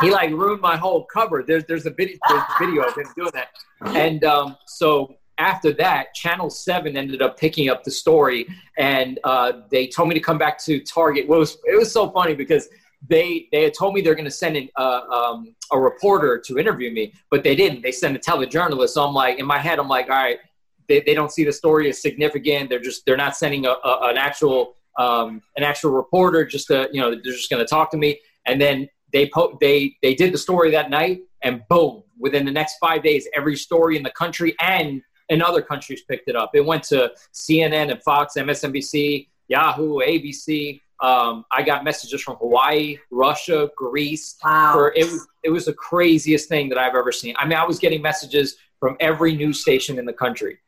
[0.00, 1.42] he like ruined my whole cover.
[1.46, 3.48] There's there's a video there's a video of him doing that.
[3.96, 9.52] And um, so after that, Channel Seven ended up picking up the story, and uh,
[9.70, 11.28] they told me to come back to Target.
[11.28, 12.68] Well, it was it was so funny because
[13.08, 16.58] they they had told me they're going to send in, uh, um, a reporter to
[16.58, 17.82] interview me, but they didn't.
[17.82, 18.90] They sent a telejournalist.
[18.90, 20.38] So I'm like, in my head, I'm like, all right,
[20.88, 22.68] they, they don't see the story as significant.
[22.68, 26.88] They're just they're not sending a, a an actual um, an actual reporter just to,
[26.92, 28.20] you know, they're just going to talk to me.
[28.46, 32.50] And then they, po- they, they did the story that night and boom, within the
[32.50, 36.50] next five days, every story in the country and in other countries picked it up.
[36.54, 40.80] It went to CNN and Fox, MSNBC, Yahoo, ABC.
[41.00, 44.36] Um, I got messages from Hawaii, Russia, Greece.
[44.44, 44.72] Wow.
[44.72, 47.34] For, it, was, it was the craziest thing that I've ever seen.
[47.38, 50.58] I mean, I was getting messages from every news station in the country.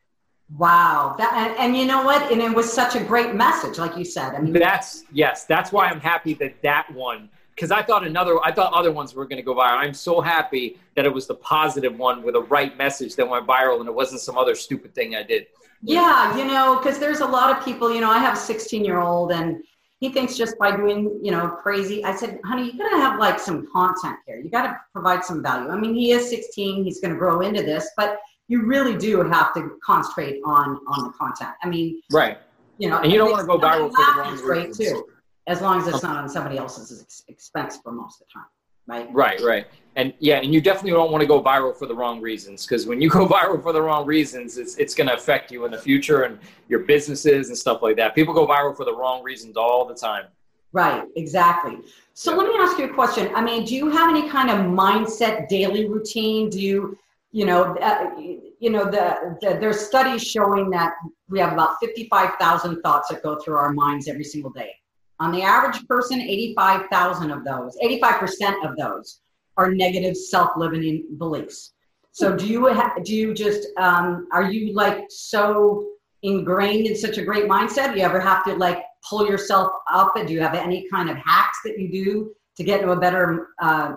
[0.57, 1.15] Wow.
[1.17, 2.31] That, and, and, you know what?
[2.31, 4.35] And it was such a great message, like you said.
[4.35, 8.37] I mean, that's, yes, that's why I'm happy that that one, because I thought another,
[8.43, 9.77] I thought other ones were going to go viral.
[9.77, 13.47] I'm so happy that it was the positive one with a right message that went
[13.47, 15.47] viral and it wasn't some other stupid thing I did.
[15.83, 18.83] Yeah, you know, because there's a lot of people, you know, I have a 16
[18.83, 19.63] year old and
[19.99, 22.03] he thinks just by doing, you know, crazy.
[22.03, 24.39] I said, honey, you got to have like some content here.
[24.39, 25.69] You got to provide some value.
[25.69, 28.19] I mean, he is 16, he's going to grow into this, but
[28.51, 31.51] you really do have to concentrate on on the content.
[31.63, 32.37] I mean, right.
[32.79, 35.05] You know, and you don't want to go viral for the wrong great too,
[35.47, 38.49] as long as it's not on somebody else's expense for most of the time.
[38.87, 39.13] Right.
[39.13, 39.41] Right.
[39.41, 39.67] Right.
[39.95, 42.85] And yeah, and you definitely don't want to go viral for the wrong reasons because
[42.85, 45.71] when you go viral for the wrong reasons, it's it's going to affect you in
[45.71, 46.37] the future and
[46.67, 48.15] your businesses and stuff like that.
[48.15, 50.25] People go viral for the wrong reasons all the time.
[50.73, 51.77] Right, exactly.
[52.15, 52.37] So yeah.
[52.37, 53.33] let me ask you a question.
[53.33, 56.49] I mean, do you have any kind of mindset daily routine?
[56.49, 56.97] Do you
[57.31, 60.93] you know, uh, you know, the, the there's studies showing that
[61.29, 64.71] we have about 55,000 thoughts that go through our minds every single day.
[65.19, 69.21] On the average person, 85,000 of those, 85% of those
[69.55, 71.73] are negative self-limiting beliefs.
[72.11, 75.91] So do you ha- do you just um, are you like so
[76.23, 77.93] ingrained in such a great mindset?
[77.93, 80.17] Do you ever have to like pull yourself up?
[80.17, 82.99] And do you have any kind of hacks that you do to get into a
[82.99, 83.93] better uh,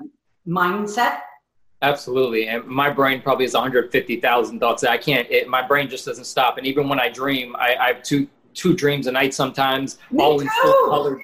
[0.46, 1.18] mindset?
[1.84, 4.84] Absolutely, and my brain probably has 150,000 thoughts.
[4.84, 5.30] I can't.
[5.30, 6.56] It, my brain just doesn't stop.
[6.58, 10.22] And even when I dream, I, I have two two dreams a night sometimes, Me
[10.22, 10.84] all in full too.
[10.88, 11.22] color.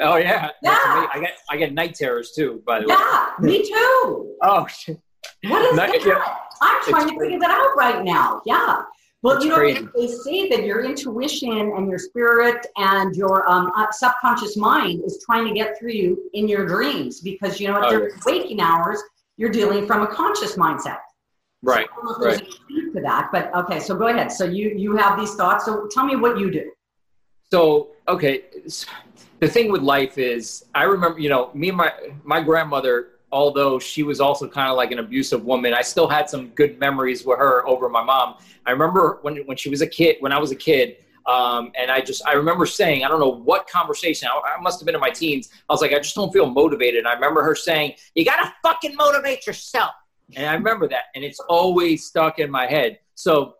[0.00, 0.72] Oh yeah, Yeah.
[1.14, 2.62] I get I get night terrors too.
[2.66, 2.94] By the way.
[2.98, 4.34] Yeah, me too.
[4.42, 4.98] Oh shit.
[5.44, 5.90] What is that?
[6.06, 6.36] yeah.
[6.60, 8.42] I'm trying It's to figure that out right now.
[8.46, 8.82] Yeah.
[9.22, 9.88] Well, It's you know, crazy.
[9.96, 15.22] they say that your intuition and your spirit and your um, uh, subconscious mind is
[15.26, 19.02] trying to get through you in your dreams because, you know, Oh, during waking hours,
[19.38, 20.98] you're dealing from a conscious mindset.
[21.62, 21.86] Right.
[21.86, 22.94] So I don't know if there's right.
[22.94, 24.30] to that, but okay, so go ahead.
[24.30, 25.64] So you you have these thoughts.
[25.64, 26.70] So tell me what you do.
[27.50, 28.44] So okay,
[29.40, 31.92] the thing with life is, I remember, you know, me and my
[32.24, 33.12] my grandmother.
[33.30, 36.78] Although she was also kind of like an abusive woman, I still had some good
[36.78, 38.36] memories with her over my mom.
[38.64, 41.90] I remember when when she was a kid, when I was a kid, um, and
[41.90, 44.28] I just I remember saying, I don't know what conversation.
[44.32, 45.50] I, I must have been in my teens.
[45.68, 47.00] I was like, I just don't feel motivated.
[47.00, 49.90] And I remember her saying, "You gotta fucking motivate yourself."
[50.34, 52.98] And I remember that, and it's always stuck in my head.
[53.14, 53.56] So,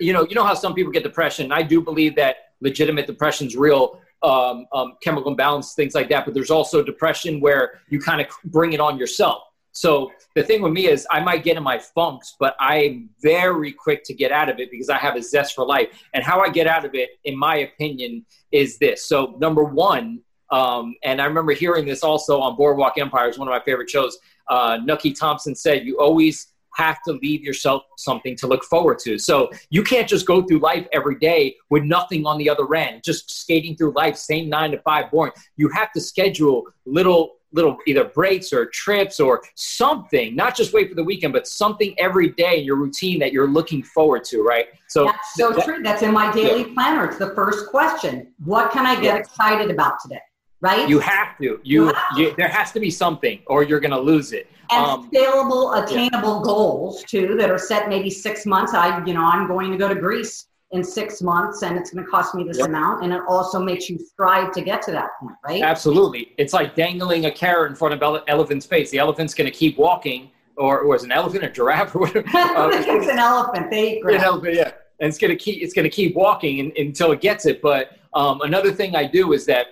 [0.00, 1.52] you know, you know how some people get depression.
[1.52, 4.00] I do believe that legitimate depression is real.
[4.22, 6.24] Um, um, chemical imbalance, things like that.
[6.24, 9.42] But there's also depression where you kind of bring it on yourself.
[9.74, 13.72] So the thing with me is I might get in my funks, but I'm very
[13.72, 15.88] quick to get out of it because I have a zest for life.
[16.14, 19.04] And how I get out of it, in my opinion, is this.
[19.04, 23.48] So number one, um, and I remember hearing this also on Boardwalk Empire, is one
[23.48, 24.16] of my favorite shows.
[24.48, 29.18] Uh, Nucky Thompson said, "You always have to leave yourself something to look forward to.
[29.18, 33.02] So you can't just go through life every day with nothing on the other end,
[33.04, 35.32] just skating through life, same nine to five, boring.
[35.56, 40.88] You have to schedule little little either breaks or trips or something not just wait
[40.88, 44.42] for the weekend but something every day in your routine that you're looking forward to
[44.42, 45.82] right so That's so that- true.
[45.82, 47.04] That's in my daily planner.
[47.06, 48.32] It's the first question.
[48.44, 49.16] What can I get Yeah.
[49.16, 50.20] excited about today?
[50.60, 50.88] Right?
[50.88, 52.22] you have to you, You have to.
[52.22, 55.82] you there has to be something or you're going to lose it and um, scalable,
[55.82, 58.72] attainable goals too that are set maybe six months.
[58.72, 62.04] I, you know, I'm going to go to Greece in six months, and it's going
[62.04, 62.68] to cost me this Yep.
[62.68, 65.62] amount, and it also makes you strive to get to that point, right?
[65.62, 66.32] Absolutely.
[66.36, 68.90] It's like dangling a carrot in front of ele- elephant's face.
[68.90, 72.26] The elephant's going to keep walking, or, or is an elephant a giraffe or whatever?
[72.34, 73.70] Uh, it's an elephant.
[73.70, 76.58] They eat know, but yeah, and it's going to keep it's going to keep walking
[76.58, 77.62] in, until it gets it.
[77.62, 79.66] But um, another thing I do is that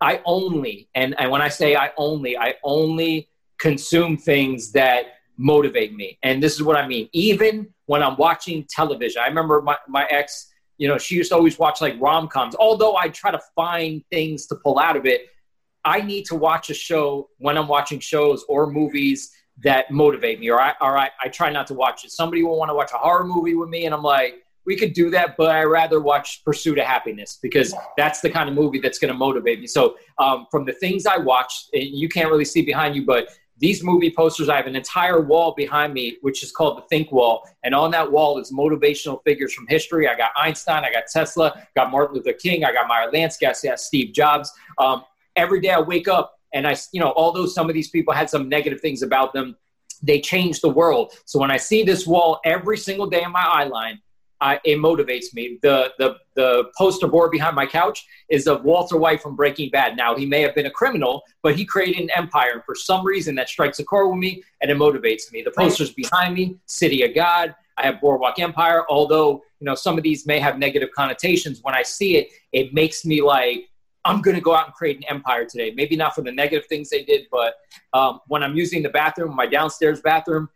[0.00, 5.94] I only and and when I say I only, I only consume things that motivate
[5.94, 6.18] me.
[6.22, 7.08] And this is what I mean.
[7.12, 11.36] Even when I'm watching television, I remember my, my ex, you know, she used to
[11.36, 12.54] always watch like rom coms.
[12.54, 15.22] Although I try to find things to pull out of it,
[15.86, 19.32] I need to watch a show when I'm watching shows or movies
[19.64, 22.10] that motivate me, or I, or I, I try not to watch it.
[22.10, 24.92] Somebody will want to watch a horror movie with me, and I'm like, we could
[24.92, 28.80] do that, but I rather watch Pursuit of Happiness because that's the kind of movie
[28.80, 29.66] that's going to motivate me.
[29.66, 33.82] So, um, from the things I watch, you can't really see behind you, but these
[33.82, 37.48] movie posters, I have an entire wall behind me, which is called the Think Wall.
[37.64, 40.08] And on that wall is motivational figures from history.
[40.08, 43.54] I got Einstein, I got Tesla, got Martin Luther King, I got Meyer Lansky, I
[43.68, 44.52] got Steve Jobs.
[44.78, 48.14] Um, every day I wake up and I, you know, although some of these people
[48.14, 49.56] had some negative things about them,
[50.02, 51.12] they changed the world.
[51.24, 54.00] So when I see this wall every single day in my eye line,
[54.40, 55.58] I, it motivates me.
[55.62, 59.96] The, the the poster board behind my couch is of Walter White from Breaking Bad.
[59.96, 63.04] Now he may have been a criminal, but he created an empire, and for some
[63.04, 65.42] reason that strikes a chord with me and it motivates me.
[65.42, 67.54] The posters behind me, City of God.
[67.76, 68.84] I have Boardwalk Empire.
[68.88, 72.74] Although you know some of these may have negative connotations, when I see it, it
[72.74, 73.68] makes me like
[74.04, 75.72] I'm going to go out and create an empire today.
[75.74, 77.56] Maybe not for the negative things they did, but
[77.92, 80.48] um, when I'm using the bathroom, my downstairs bathroom,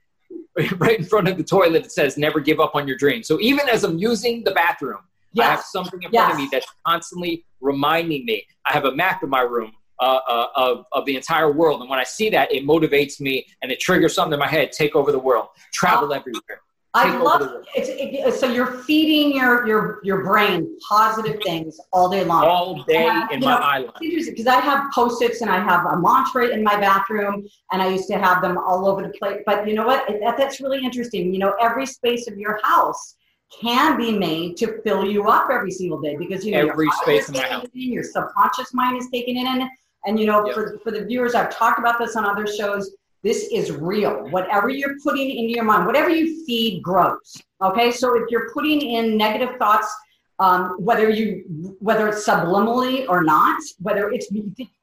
[0.79, 3.41] right in front of the toilet, it says "Never give up on your dream." So
[3.41, 4.99] even as I'm using the bathroom,
[5.39, 8.47] I have something in front of me that's constantly reminding me.
[8.67, 11.89] I have a map in my room uh, uh, of of the entire world, and
[11.89, 14.95] when I see that, it motivates me and it triggers something in my head: take
[14.95, 16.61] over the world, travel everywhere.
[16.95, 22.23] I love it's, it, so you're feeding your your your brain positive things all day
[22.23, 22.45] long.
[22.45, 25.99] all day Uh, in my know, eye because I have post-its and I have a
[25.99, 29.41] mantra in my bathroom, and I used to have them all over the place.
[29.47, 30.07] But you know what?
[30.21, 31.33] That, that's really interesting.
[31.33, 33.17] You know, every space of your house
[33.61, 36.95] can be made to fill you up every single day because you know Every your
[37.03, 37.67] space in my house.
[37.75, 39.67] in, your subconscious mind is taking it in,
[40.05, 40.55] and you know, Yep.
[40.55, 42.95] for for the viewers, I've talked about this on other shows.
[43.23, 44.29] This is real.
[44.31, 47.37] Whatever you're putting into your mind, whatever you feed grows.
[47.63, 49.95] Okay, so if you're putting in negative thoughts,
[50.39, 54.29] um, whether you whether it's subliminally or not, whether it's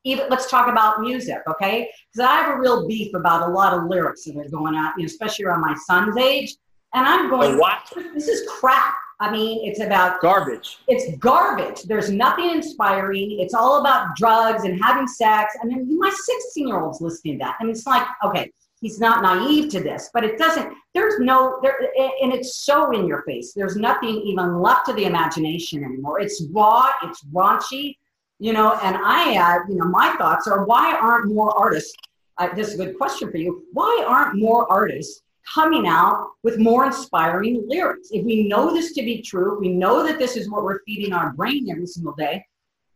[0.05, 1.89] even let's talk about music, okay?
[2.13, 4.93] Because I have a real beef about a lot of lyrics that are going out,
[4.95, 6.55] you know, especially around my son's age,
[6.93, 7.91] and I'm going, what?
[8.13, 8.95] This is crap.
[9.21, 10.77] I mean, it's about garbage.
[10.87, 11.83] It's garbage.
[11.83, 13.39] There's nothing inspiring.
[13.39, 15.57] It's all about drugs and having sex.
[15.61, 17.57] I mean, my 16 year old's listening to that.
[17.59, 18.49] and it's like, okay,
[18.79, 21.77] he's not naive to this, but it doesn't, there's no, there,
[22.21, 23.51] and it's so in your face.
[23.53, 26.21] There's nothing even left to the imagination anymore.
[26.21, 27.97] It's raw, it's raunchy,
[28.39, 31.93] you know, and I, uh, you know, my thoughts are why aren't more artists,
[32.37, 35.23] uh, this is a good question for you, why aren't more artists
[35.53, 38.09] coming out with more inspiring lyrics?
[38.11, 41.13] If we know this to be true, we know that this is what we're feeding
[41.13, 42.45] our brain every single day,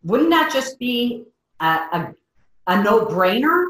[0.03, 1.25] wouldn't that just be
[1.59, 2.15] a, a,
[2.67, 3.67] a no-brainer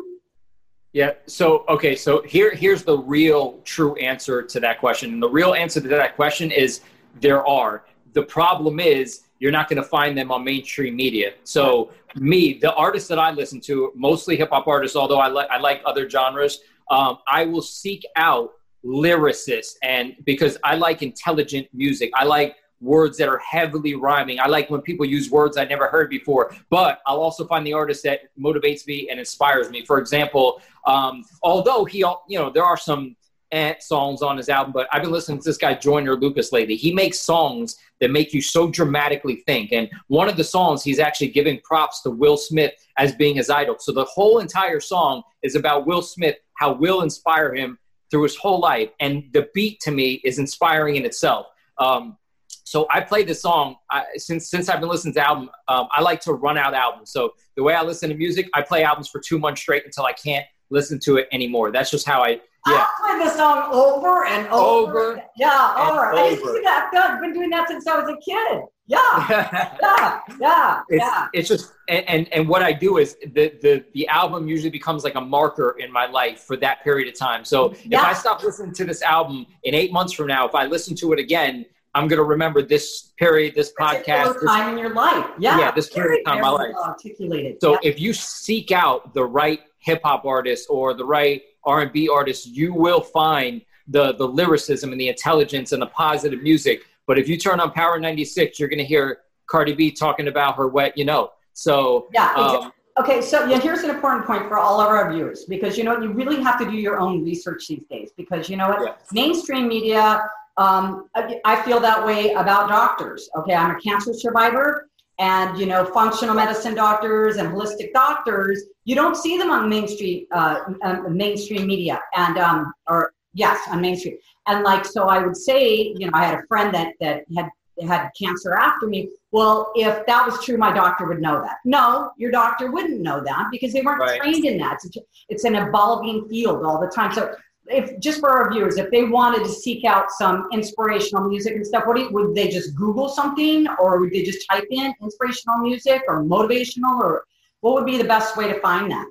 [0.94, 1.14] yeah.
[1.26, 1.96] So okay.
[1.96, 5.12] So here here's the real true answer to that question.
[5.14, 6.82] And the real answer to that question is
[7.20, 7.84] there are.
[8.14, 11.34] The problem is you're not going to find them on mainstream media.
[11.44, 15.50] So me, the artists that I listen to, mostly hip hop artists, although I like
[15.50, 16.60] I like other genres.
[16.92, 18.52] Um, I will seek out
[18.86, 22.12] lyricists and because I like intelligent music.
[22.16, 24.40] I like words that are heavily rhyming.
[24.40, 27.74] I like when people use words I never heard before, but I'll also find the
[27.74, 29.86] artist that motivates me and inspires me.
[29.86, 33.16] For example, um, although he, you know, there are some
[33.54, 36.76] ant songs on his album, but I've been listening to this guy Joyner Lucas lately.
[36.76, 39.72] He makes songs that make you so dramatically think.
[39.72, 43.50] And one of the songs, he's actually giving props to Will Smith as being his
[43.50, 43.76] idol.
[43.80, 47.78] So the whole entire song is about Will Smith, how Will inspire him
[48.14, 48.92] through his whole life.
[49.00, 51.48] And the beat to me is inspiring in itself.
[51.80, 52.16] Um,
[52.64, 55.50] so I played this song I, since since I've been listening to album.
[55.68, 57.12] Um, I like to run out albums.
[57.12, 60.06] So the way I listen to music, I play albums for two months straight until
[60.06, 61.72] I can't listen to it anymore.
[61.72, 62.40] That's just how I.
[62.68, 62.86] Yeah.
[62.86, 65.00] I play the song over and over.
[65.00, 66.12] over yeah, over.
[66.12, 66.14] over.
[66.14, 66.92] I used to do that.
[66.94, 68.62] I've been doing that since I was a kid.
[68.86, 69.00] Yeah,
[69.82, 71.28] yeah, yeah, it's, yeah.
[71.34, 75.06] It's just and, and and what I do is the the the album usually becomes
[75.06, 77.46] like a marker in my life for that period of time.
[77.46, 78.00] So yeah.
[78.00, 80.96] if I stop listening to this album in eight months from now, if I listen
[80.98, 84.94] to it again, I'm going to remember this period, this podcast, this, time in your
[84.94, 85.28] life.
[85.40, 86.76] Yeah, yeah, this period of time in my life.
[86.76, 87.58] Articulated.
[87.62, 87.80] So yeah.
[87.84, 92.74] if you seek out the right hip hop artist or the right R&B artists, you
[92.74, 96.84] will find the the lyricism and the intelligence and the positive music.
[97.06, 100.56] But if you turn on Power 96, you're going to hear Cardi B talking about
[100.56, 101.32] her wet, you know.
[101.54, 102.34] So yeah.
[102.36, 105.84] Um, Okay, so yeah, here's an important point for all of our viewers because you
[105.84, 108.84] know you really have to do your own research these days because you know what
[108.84, 108.94] yeah.
[109.12, 110.24] mainstream media
[110.58, 113.30] um, I, I feel that way about doctors.
[113.38, 114.90] Okay, I'm a cancer survivor,
[115.20, 120.26] and you know, functional medicine doctors and holistic doctors, you don't see them on mainstream
[120.32, 124.18] uh, um, mainstream media, and um, or yes, on mainstream.
[124.48, 127.50] And like, so I would say, you know, I had a friend that that had
[127.88, 129.10] had cancer after me.
[129.32, 131.58] Well, if that was true, my doctor would know that.
[131.66, 134.22] No, your doctor wouldn't know that because they weren't right.
[134.22, 134.80] trained in that.
[134.84, 134.98] It's,
[135.30, 137.12] it's an evolving field all the time.
[137.14, 137.34] So
[137.68, 141.66] if just for our viewers, if they wanted to seek out some inspirational music and
[141.66, 145.60] stuff, what you, would they just Google something, or would they just type in inspirational
[145.60, 147.26] music or motivational, or
[147.62, 149.06] what would be the best way to find that?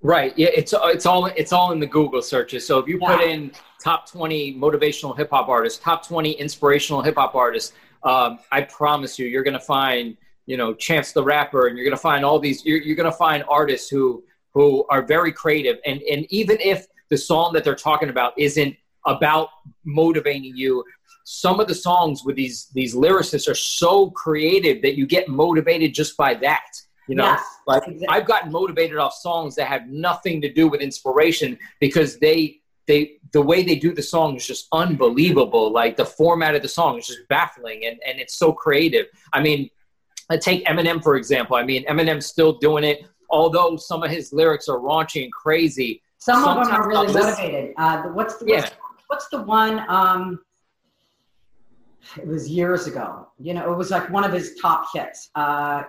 [0.00, 0.36] Right.
[0.36, 0.48] Yeah.
[0.54, 2.66] It's it's all it's all in the Google searches.
[2.66, 3.16] So if you yeah.
[3.16, 7.72] put in top twenty motivational hip hop artists, top twenty inspirational hip hop artists,
[8.02, 10.16] um, I promise you, you're gonna find
[10.46, 12.64] you know Chance the Rapper, and you're gonna find all these.
[12.64, 17.16] You're, you're gonna find artists who who are very creative, and and even if the
[17.16, 18.76] song that they're talking about isn't
[19.06, 19.48] about
[19.84, 20.84] motivating you.
[21.24, 25.94] Some of the songs with these these lyricists are so creative that you get motivated
[25.94, 26.66] just by that
[27.06, 27.24] you know?
[27.24, 28.08] Yes, like exactly.
[28.08, 33.18] i've gotten motivated off songs that have nothing to do with inspiration because they they
[33.32, 35.72] the way they do the song is just unbelievable.
[35.72, 39.06] Like the format of the song is just baffling and and it's so creative.
[39.32, 39.70] I mean
[40.30, 41.56] I take eminem for example.
[41.56, 46.02] I mean eminem's still doing it although some of his lyrics are raunchy and crazy
[46.24, 47.74] some Sometimes of them are really motivated.
[47.76, 48.76] Uh, what's the what's, yeah.
[49.08, 49.84] what's the one?
[49.90, 50.40] Um,
[52.16, 53.28] it was years ago.
[53.38, 55.28] You know, it was like one of his top hits.
[55.34, 55.82] Uh,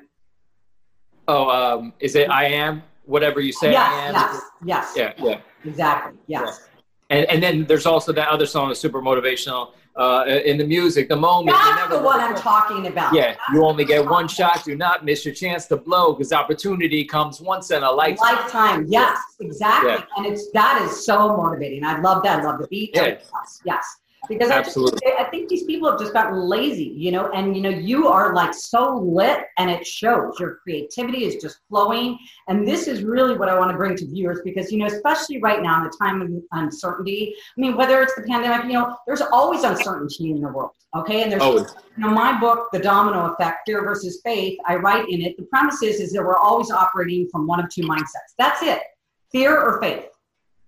[1.29, 3.71] oh, um, is it I am whatever you say?
[3.71, 4.13] Yes, I am.
[4.13, 4.93] yes, yes.
[4.97, 5.39] Yeah, yeah.
[5.63, 6.19] Exactly.
[6.27, 6.59] Yes.
[6.59, 7.17] Yeah.
[7.17, 11.07] And and then there's also that other song that's super motivational uh, in the music,
[11.07, 11.55] the moment.
[11.57, 13.13] That's the one I'm talking about.
[13.13, 14.63] Yeah, That's you only get one shot.
[14.63, 18.35] Do not miss your chance to blow because opportunity comes once in a lifetime.
[18.35, 19.91] Lifetime, yes, exactly.
[19.91, 20.03] Yeah.
[20.17, 21.83] And it's that is so motivating.
[21.83, 22.39] I love that.
[22.39, 22.91] I love the beat.
[22.93, 23.17] Yeah.
[23.33, 23.97] Yes, yes.
[24.27, 24.99] Because Absolutely.
[25.05, 27.69] I, just, I think these people have just gotten lazy, you know, and you know,
[27.69, 32.17] you are like so lit and it shows your creativity is just flowing.
[32.47, 35.39] And this is really what I want to bring to viewers because, you know, especially
[35.41, 38.95] right now in the time of uncertainty, I mean, whether it's the pandemic, you know,
[39.07, 40.71] there's always uncertainty in the world.
[40.95, 41.23] Okay.
[41.23, 41.73] And there's, always.
[41.97, 45.43] you know, my book, The Domino Effect, Fear versus Faith, I write in it, the
[45.43, 48.33] premise is, is that we're always operating from one of two mindsets.
[48.37, 48.81] That's it.
[49.31, 50.05] Fear or faith.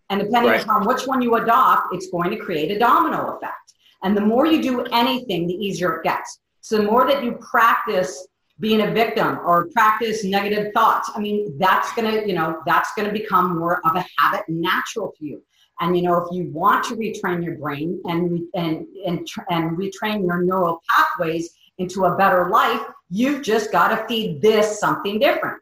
[0.10, 0.64] And depending right.
[0.64, 3.74] upon which one you adopt, it's going to create a domino effect.
[4.04, 6.40] And the more you do anything, the easier it gets.
[6.62, 8.28] So the more that you practice
[8.60, 13.12] being a victim or practice negative thoughts, I mean, that's gonna, you know, that's gonna
[13.12, 15.42] become more of a habit natural to you.
[15.80, 20.26] And you know, if you want to retrain your brain and and and, and retrain
[20.26, 25.62] your neural pathways into a better life, you've just got to feed this something different.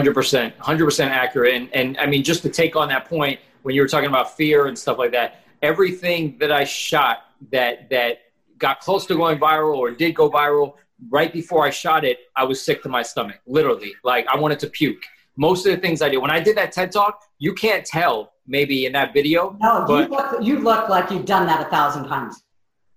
[0.00, 1.54] Hundred percent, hundred percent accurate.
[1.54, 4.34] And and I mean, just to take on that point, when you were talking about
[4.34, 8.22] fear and stuff like that, everything that I shot that that
[8.56, 10.76] got close to going viral or did go viral,
[11.10, 13.92] right before I shot it, I was sick to my stomach, literally.
[14.02, 15.02] Like I wanted to puke.
[15.36, 18.32] Most of the things I did when I did that TED talk, you can't tell
[18.46, 19.54] maybe in that video.
[19.60, 22.42] No, but, you look you look like you've done that a thousand times.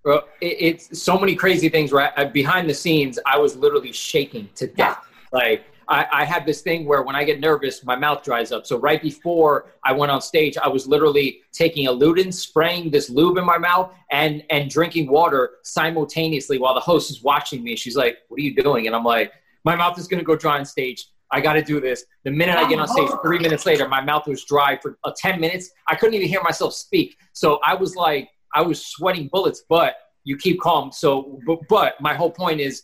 [0.06, 1.92] Bro, it, it's so many crazy things.
[1.92, 5.00] Right uh, behind the scenes, I was literally shaking to death.
[5.02, 5.40] Yeah.
[5.40, 8.66] Like I, I have this thing where when I get nervous, my mouth dries up.
[8.66, 13.10] So right before I went on stage, I was literally taking a Luden's, spraying this
[13.10, 17.76] lube in my mouth, and and drinking water simultaneously while the host is watching me.
[17.76, 19.32] She's like, "What are you doing?" And I'm like,
[19.64, 22.06] "My mouth is gonna go dry on stage." I got to do this.
[22.26, 25.12] The minute I get on stage, three minutes later, my mouth was dry for uh,
[25.18, 25.72] 10 minutes.
[25.88, 27.18] I couldn't even hear myself speak.
[27.34, 30.92] So I was like, I was sweating bullets, but you keep calm.
[30.92, 32.84] So, but, but my whole point is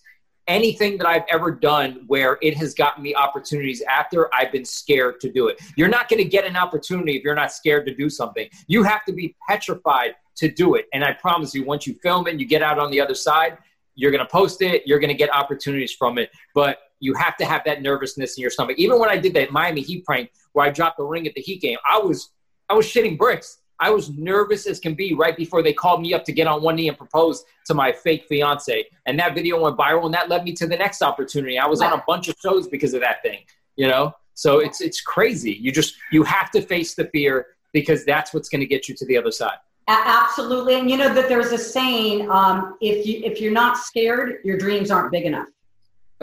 [0.49, 5.21] anything that I've ever done where it has gotten me opportunities after I've been scared
[5.21, 5.61] to do it.
[5.77, 8.49] You're not going to get an opportunity if you're not scared to do something.
[8.67, 10.87] You have to be petrified to do it.
[10.91, 13.57] And I promise you, once you film it you get out on the other side,
[13.95, 16.31] you're going to post it, you're going to get opportunities from it.
[16.55, 18.77] But you have to have that nervousness in your stomach.
[18.77, 21.41] Even when I did that Miami Heat prank where I dropped the ring at the
[21.41, 22.31] Heat game, I was
[22.69, 23.58] I was shitting bricks.
[23.79, 26.61] I was nervous as can be right before they called me up to get on
[26.61, 28.85] one knee and propose to my fake fiance.
[29.05, 31.57] And that video went viral, and that led me to the next opportunity.
[31.57, 33.39] I was on a bunch of shows because of that thing,
[33.75, 34.13] you know.
[34.33, 35.53] So it's it's crazy.
[35.53, 38.95] You just you have to face the fear because that's what's going to get you
[38.95, 39.57] to the other side.
[39.87, 44.37] Absolutely, and you know that there's a saying: um, if you if you're not scared,
[44.43, 45.47] your dreams aren't big enough.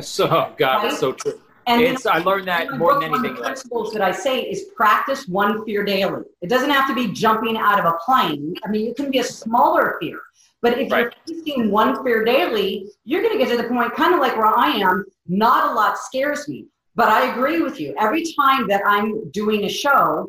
[0.01, 0.93] So God, right?
[0.93, 1.41] so true.
[1.69, 3.23] And it's, I learned that more than anything.
[3.23, 6.23] One of the principles that I say is practice one fear daily.
[6.41, 8.55] It doesn't have to be jumping out of a plane.
[8.65, 10.21] I mean, it can be a smaller fear.
[10.63, 11.13] But if right.
[11.27, 14.37] you're facing one fear daily, you're going to get to the point, kind of like
[14.37, 16.67] where I am, not a lot scares me.
[16.95, 17.95] But I agree with you.
[17.99, 20.29] Every time that I'm doing a show,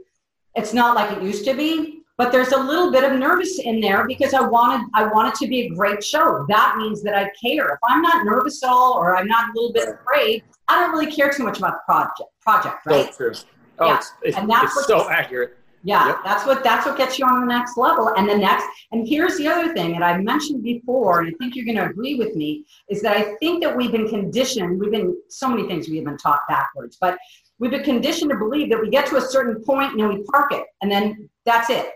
[0.56, 3.80] it's not like it used to be but there's a little bit of nervous in
[3.80, 6.46] there because I wanted I want it to be a great show.
[6.50, 7.70] That means that I care.
[7.70, 10.92] If I'm not nervous at all or I'm not a little bit afraid, I don't
[10.92, 13.14] really care too much about the project project, oh, right?
[13.14, 13.34] So true.
[13.80, 13.98] Oh, yeah.
[13.98, 15.58] it's, it's, and that's it's so accurate.
[15.84, 16.18] Yeah, yep.
[16.26, 18.10] that's what that's what gets you on the next level.
[18.18, 21.56] And the next, and here's the other thing that I mentioned before, and I think
[21.56, 24.80] you're going to agree with me, is that I think that we've been conditioned.
[24.80, 27.18] We've been so many things we have been taught backwards, but
[27.60, 30.24] we've been conditioned to believe that we get to a certain point and then we
[30.24, 31.92] park it, and then that's it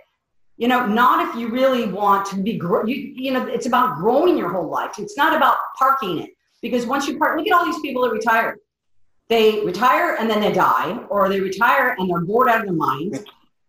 [0.58, 4.38] you know not if you really want to be you, you know it's about growing
[4.38, 6.30] your whole life it's not about parking it
[6.62, 8.58] because once you park look at all these people that retire.
[9.30, 12.74] They retire and then they die or they retire and they're bored out of their
[12.74, 13.20] minds.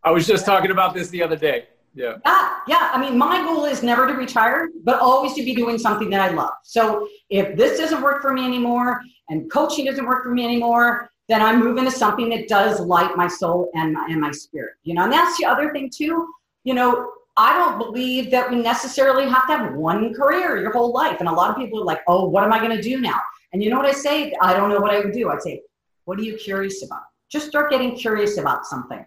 [0.02, 1.68] I was just talking about this the other day.
[1.94, 2.16] Yeah.
[2.26, 2.90] Yeah yeah.
[2.92, 6.20] I mean my goal is never to retire but always to be doing something that
[6.20, 6.54] i love.
[6.64, 11.08] So if this doesn't work for me anymore and coaching doesn't work for me anymore
[11.28, 14.74] then i'm moving to something that does light my soul and my, and my spirit.
[14.82, 16.28] You know and that's the other thing too.
[16.64, 20.92] You know, I don't believe that we necessarily have to have one career your whole
[20.92, 21.18] life.
[21.20, 23.18] And a lot of people are like, oh, what am I going to do now?
[23.52, 24.34] And you know what I say?
[24.40, 25.30] I don't know what I would do.
[25.30, 25.62] I'd say,
[26.04, 27.02] what are you curious about?
[27.30, 29.04] Just start getting curious about something,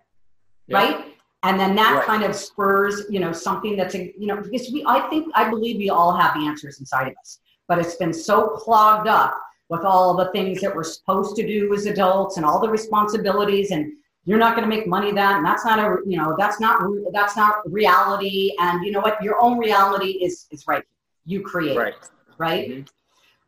[0.67, 0.77] yeah.
[0.77, 1.05] right?
[1.43, 2.05] And then that right.
[2.05, 5.47] kind of spurs, you know, something that's, a, you know, because we, I think, I
[5.49, 9.39] believe we all have the answers inside of us, but it's been so clogged up
[9.69, 13.69] with all the things that we're supposed to do as adults and all the responsibilities
[13.69, 13.93] and
[14.25, 16.81] you're not going to make money then and that's not a you know that's not
[17.13, 20.83] that's not reality and you know what your own reality is is right
[21.25, 21.93] you create right
[22.37, 22.83] right mm-hmm.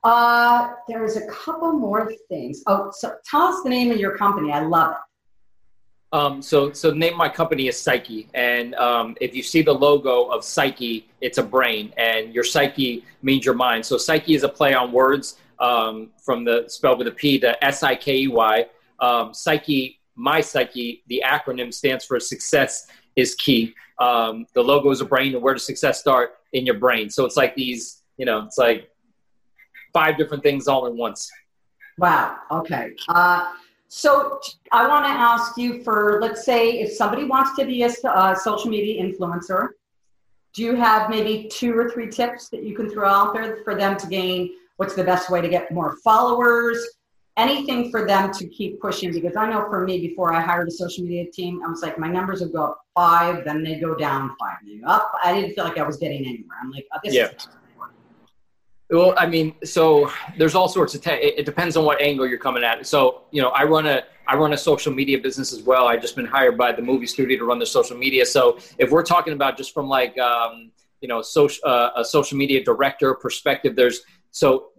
[0.03, 4.51] uh there's a couple more things oh so tell us the name of your company
[4.51, 4.97] i love it
[6.13, 9.61] um, so, so the name of my company is Psyche, and um, if you see
[9.61, 13.85] the logo of Psyche, it's a brain, and your psyche means your mind.
[13.85, 17.61] So, Psyche is a play on words um, from the spelled with a P, the
[17.63, 18.65] S I K E Y.
[18.99, 23.73] Um, psyche my psyche, the acronym stands for success is key.
[23.99, 27.09] Um, the logo is a brain, and where does success start in your brain?
[27.09, 28.89] So it's like these, you know, it's like
[29.93, 31.29] five different things all in once.
[31.97, 32.37] Wow.
[32.51, 32.91] Okay.
[33.09, 33.53] Uh,
[33.87, 34.39] so
[34.71, 38.35] I want to ask you for, let's say, if somebody wants to be a uh,
[38.35, 39.69] social media influencer,
[40.53, 43.75] do you have maybe two or three tips that you can throw out there for
[43.75, 44.51] them to gain?
[44.77, 46.83] What's the best way to get more followers?
[47.37, 49.13] Anything for them to keep pushing?
[49.13, 51.99] Because I know for me, before I hired a social media team, I was like,
[51.99, 55.11] my numbers would go up five, then they go down five, then up.
[55.23, 56.57] I didn't feel like I was getting anywhere.
[56.61, 57.27] I'm like, oh, this yeah.
[57.27, 57.47] is
[58.89, 61.01] well, I mean, so there's all sorts of.
[61.01, 62.85] Te- it depends on what angle you're coming at.
[62.87, 65.87] So, you know, I run a I run a social media business as well.
[65.87, 68.25] I just been hired by the movie studio to run the social media.
[68.25, 70.71] So, if we're talking about just from like um,
[71.01, 74.69] you know, social uh, a social media director perspective, there's so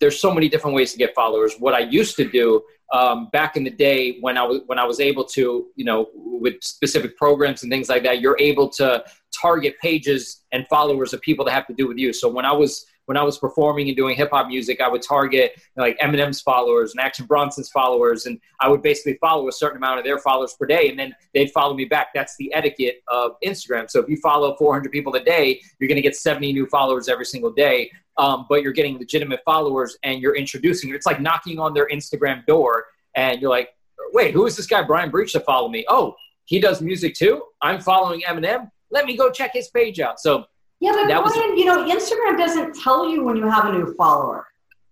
[0.00, 1.54] there's so many different ways to get followers.
[1.58, 4.84] What I used to do um, back in the day when I was when I
[4.84, 9.04] was able to, you know, with specific programs and things like that, you're able to
[9.32, 12.12] target pages and followers of people that have to do with you.
[12.12, 15.00] So when I was when I was performing and doing hip hop music, I would
[15.00, 19.78] target like Eminem's followers and Action Bronson's followers, and I would basically follow a certain
[19.78, 22.08] amount of their followers per day, and then they'd follow me back.
[22.14, 23.90] That's the etiquette of Instagram.
[23.90, 27.08] So if you follow 400 people a day, you're going to get 70 new followers
[27.08, 27.90] every single day.
[28.18, 30.94] Um, but you're getting legitimate followers, and you're introducing.
[30.94, 32.84] It's like knocking on their Instagram door,
[33.14, 33.70] and you're like,
[34.12, 35.86] "Wait, who is this guy, Brian Breach, to follow me?
[35.88, 37.42] Oh, he does music too.
[37.62, 38.70] I'm following Eminem.
[38.90, 40.44] Let me go check his page out." So
[40.80, 43.94] yeah, but Brian, was, you know, Instagram doesn't tell you when you have a new
[43.94, 44.46] follower.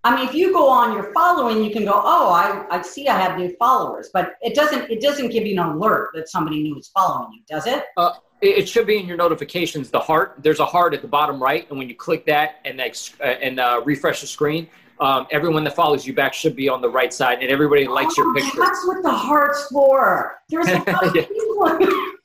[0.04, 3.08] I mean, if you go on your following, you can go, oh, I, I see
[3.08, 6.62] I have new followers, but it doesn't it doesn't give you an alert that somebody
[6.62, 7.84] new is following you, does it?
[7.96, 9.90] Uh, it should be in your notifications.
[9.90, 12.80] The heart, there's a heart at the bottom right, and when you click that and
[12.80, 14.68] uh, and uh, refresh the screen,
[15.00, 18.14] um, everyone that follows you back should be on the right side, and everybody likes
[18.18, 18.60] oh, your picture.
[18.60, 20.36] That's what the heart's for.
[20.48, 22.15] There's a lot of people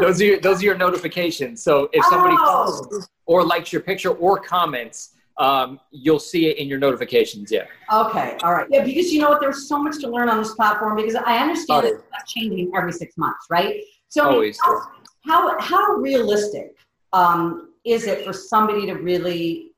[0.00, 1.62] those are your, those are your notifications.
[1.62, 3.02] So if somebody oh.
[3.26, 7.50] or likes your picture or comments, um, you'll see it in your notifications.
[7.50, 7.66] Yeah.
[7.92, 8.36] Okay.
[8.42, 8.66] All right.
[8.70, 11.38] Yeah, because you know what, there's so much to learn on this platform because I
[11.38, 11.88] understand oh.
[11.88, 13.82] it's changing every six months, right?
[14.08, 14.58] So always.
[14.60, 14.90] How,
[15.26, 16.76] how, how realistic
[17.12, 19.72] um, is it for somebody to really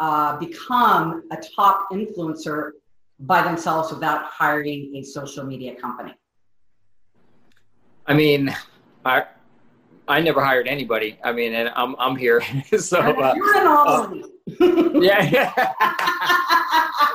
[0.00, 2.72] uh, become a top influencer
[3.20, 6.14] by themselves without hiring a social media company?
[8.06, 8.54] I mean,
[9.04, 9.24] I
[10.08, 11.18] I never hired anybody.
[11.22, 12.40] I mean, and I'm I'm here.
[12.78, 14.10] so uh, you're an uh,
[15.00, 15.52] yeah, yeah.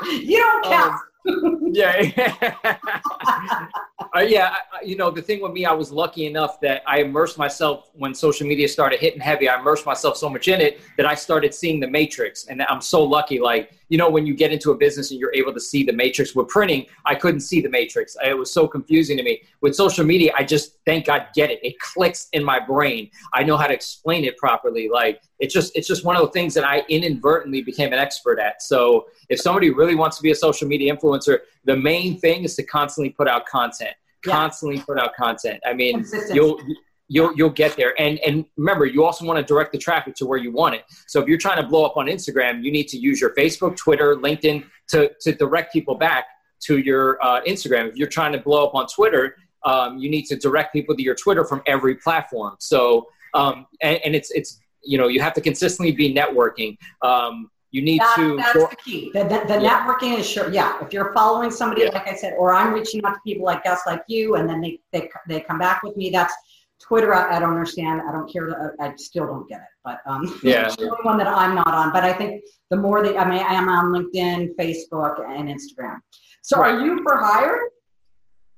[0.22, 0.94] you don't count.
[0.94, 2.56] Um, yeah.
[4.16, 7.38] uh, yeah, you know, the thing with me, I was lucky enough that I immersed
[7.38, 9.48] myself when social media started hitting heavy.
[9.48, 12.48] I immersed myself so much in it that I started seeing the matrix.
[12.48, 13.40] And I'm so lucky.
[13.40, 15.94] Like, you know, when you get into a business and you're able to see the
[15.94, 18.16] matrix with printing, I couldn't see the matrix.
[18.24, 19.42] It was so confusing to me.
[19.62, 21.60] With social media, I just, thank God, get it.
[21.64, 23.10] It clicks in my brain.
[23.34, 24.90] I know how to explain it properly.
[24.90, 28.40] Like, it's just, it's just one of the things that I inadvertently became an expert
[28.40, 28.62] at.
[28.62, 32.56] So if somebody really wants to be a social media influencer, the main thing is
[32.56, 35.60] to constantly put out content constantly put out content.
[35.66, 36.60] I mean, you'll
[37.08, 38.00] you'll you'll get there.
[38.02, 40.84] And and remember, you also want to direct the traffic to where you want it.
[41.08, 43.76] So if you're trying to blow up on Instagram, you need to use your Facebook,
[43.76, 46.26] Twitter, LinkedIn to to direct people back
[46.62, 47.90] to your uh, Instagram.
[47.90, 49.36] If you're trying to blow up on Twitter,
[49.66, 52.56] um, you need to direct people to your Twitter from every platform.
[52.60, 56.78] So um, and, and it's it's you know you have to consistently be networking.
[57.02, 59.12] Um, you need that, to that's the key.
[59.14, 59.86] The, the, the yeah.
[59.86, 60.78] networking is sure yeah.
[60.82, 61.90] If you're following somebody yeah.
[61.90, 64.62] like i said or i'm reaching out to people like guests like you and then
[64.62, 66.34] they they, they come back with me that's
[66.80, 68.02] twitter I, I don't understand.
[68.08, 68.46] I don't care.
[68.46, 69.68] To, i still don't get it.
[69.84, 70.70] But um yeah.
[70.70, 71.92] the only one that i'm not on.
[71.92, 75.98] But i think the more that i mean i am on linkedin facebook and instagram.
[76.44, 76.76] So right.
[76.76, 77.60] are you for hire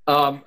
[0.08, 0.44] um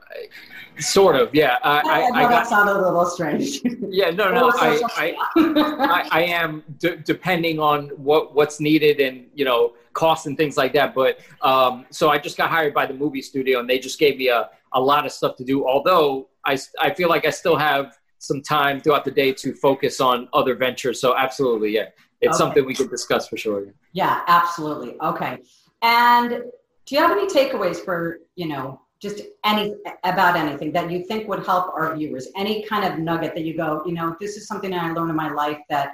[0.80, 1.58] Sort of, yeah.
[1.64, 3.60] I, I, I, I got, that sounded a little strange.
[3.90, 4.50] Yeah, no, no.
[4.54, 10.26] I, I, I, I, am d- depending on what what's needed and you know costs
[10.26, 10.94] and things like that.
[10.94, 14.18] But um, so I just got hired by the movie studio and they just gave
[14.18, 15.66] me a, a lot of stuff to do.
[15.66, 20.00] Although I I feel like I still have some time throughout the day to focus
[20.00, 21.00] on other ventures.
[21.00, 21.86] So absolutely, yeah,
[22.20, 22.38] it's okay.
[22.38, 23.66] something we could discuss for sure.
[23.92, 24.96] Yeah, absolutely.
[25.00, 25.38] Okay.
[25.82, 26.42] And
[26.86, 29.74] do you have any takeaways for you know just any
[30.04, 33.56] about anything that you think would help our viewers any kind of nugget that you
[33.56, 35.92] go you know this is something that i learned in my life that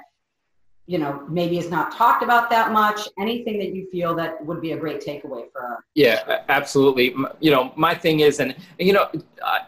[0.87, 4.61] you know maybe is not talked about that much anything that you feel that would
[4.61, 7.15] be a great takeaway for our yeah absolutely.
[7.39, 9.09] You know my thing is and you know
[9.43, 9.59] uh,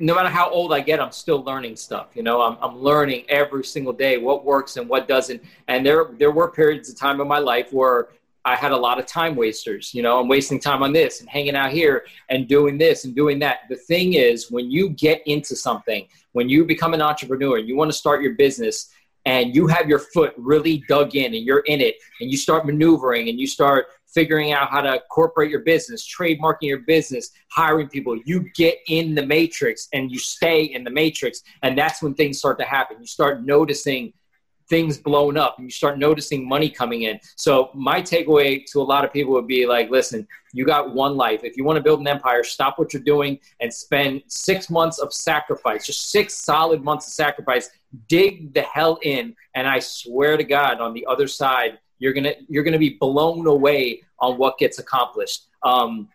[0.00, 3.24] no matter how old i get i'm still learning stuff you know I'm, I'm learning
[3.28, 5.42] every single day what works and what doesn't.
[5.68, 8.08] And there there were periods of time in my life where
[8.44, 9.94] I had a lot of time wasters.
[9.94, 13.14] You know, I'm wasting time on this and hanging out here and doing this and
[13.14, 13.60] doing that.
[13.68, 17.90] The thing is, when you get into something, when you become an entrepreneur you want
[17.90, 18.90] to start your business
[19.24, 22.66] and you have your foot really dug in and you're in it and you start
[22.66, 27.88] maneuvering and you start figuring out how to incorporate your business, trademarking your business, hiring
[27.88, 31.42] people, you get in the matrix and you stay in the matrix.
[31.62, 32.98] And that's when things start to happen.
[33.00, 34.12] You start noticing
[34.68, 37.20] things blown up and you start noticing money coming in.
[37.36, 41.16] So my takeaway to a lot of people would be like, listen, you got one
[41.16, 41.40] life.
[41.44, 44.98] If you want to build an empire, stop what you're doing and spend six months
[44.98, 47.70] of sacrifice, just six solid months of sacrifice.
[48.08, 49.34] Dig the hell in.
[49.54, 53.46] And I swear to God, on the other side, you're gonna you're gonna be blown
[53.46, 55.46] away on what gets accomplished.
[55.62, 56.08] Um,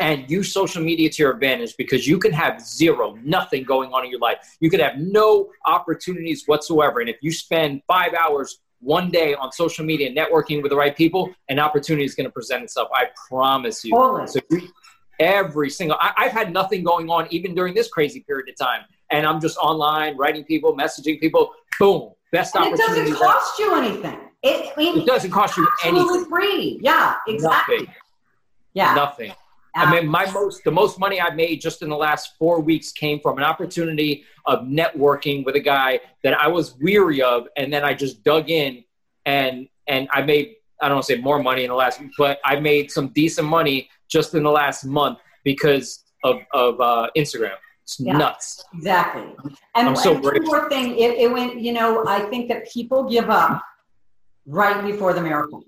[0.00, 4.04] and use social media to your advantage because you can have zero, nothing going on
[4.04, 4.56] in your life.
[4.60, 7.00] You could have no opportunities whatsoever.
[7.00, 10.96] And if you spend five hours one day on social media networking with the right
[10.96, 12.88] people, an opportunity is going to present itself.
[12.94, 13.92] I promise you.
[14.26, 14.40] So
[15.20, 18.82] every single, I, have had nothing going on even during this crazy period of time.
[19.10, 21.52] And I'm just online, writing people, messaging people.
[21.78, 22.12] Boom.
[22.32, 23.00] Best and opportunity.
[23.00, 24.18] It doesn't cost you anything.
[24.42, 26.26] It, I mean, it doesn't cost you anything.
[26.26, 26.78] free.
[26.82, 27.76] Yeah, exactly.
[27.76, 27.94] Nothing.
[28.74, 28.94] Yeah.
[28.94, 29.32] Nothing.
[29.76, 32.92] I mean, my most the most money I've made just in the last four weeks
[32.92, 37.72] came from an opportunity of networking with a guy that I was weary of, and
[37.72, 38.84] then I just dug in,
[39.26, 42.38] and and I made I don't want to say more money in the last, but
[42.44, 47.56] I made some decent money just in the last month because of of uh, Instagram.
[47.82, 48.64] It's yeah, nuts.
[48.74, 49.24] Exactly.
[49.74, 51.60] And I'm so one more thing, it, it went.
[51.60, 53.62] You know, I think that people give up
[54.46, 55.64] right before the miracle.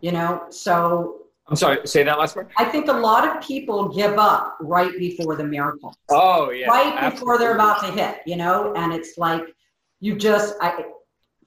[0.00, 1.19] You know, so
[1.50, 2.48] I'm sorry, say that last part.
[2.56, 5.94] I think a lot of people give up right before the miracle.
[6.08, 6.68] Oh yeah.
[6.68, 7.10] Right absolutely.
[7.10, 9.42] before they're about to hit, you know, and it's like
[9.98, 10.84] you just I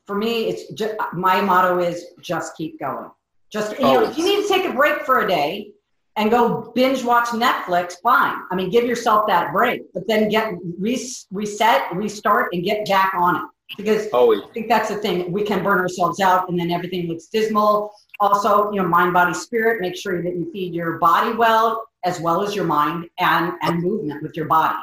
[0.05, 3.09] for me it's just my motto is just keep going.
[3.49, 5.71] Just you oh, know, if you need to take a break for a day
[6.17, 8.37] and go binge watch Netflix, fine.
[8.51, 13.13] I mean, give yourself that break, but then get res- reset, restart, and get back
[13.15, 13.43] on it.
[13.77, 14.41] Because Always.
[14.41, 15.31] I think that's the thing.
[15.31, 17.91] We can burn ourselves out, and then everything looks dismal.
[18.19, 22.19] Also you know mind body spirit make sure that you feed your body well as
[22.19, 24.77] well as your mind and and movement with your body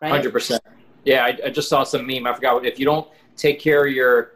[0.00, 0.24] right?
[0.24, 0.58] 100%
[1.04, 3.92] yeah I, I just saw some meme i forgot if you don't take care of
[3.92, 4.32] your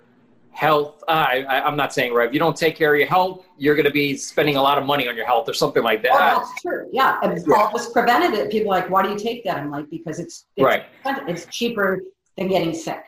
[0.50, 3.46] health uh, I, am not saying right if you don't take care of your health
[3.56, 6.02] you're going to be spending a lot of money on your health or something like
[6.02, 6.12] that.
[6.12, 7.54] oh, that's true yeah and yeah.
[7.54, 9.56] all this prevented people like why do you take that?
[9.56, 10.86] I'm like because it's, it's right.
[11.28, 12.00] it's cheaper
[12.36, 13.04] than getting sick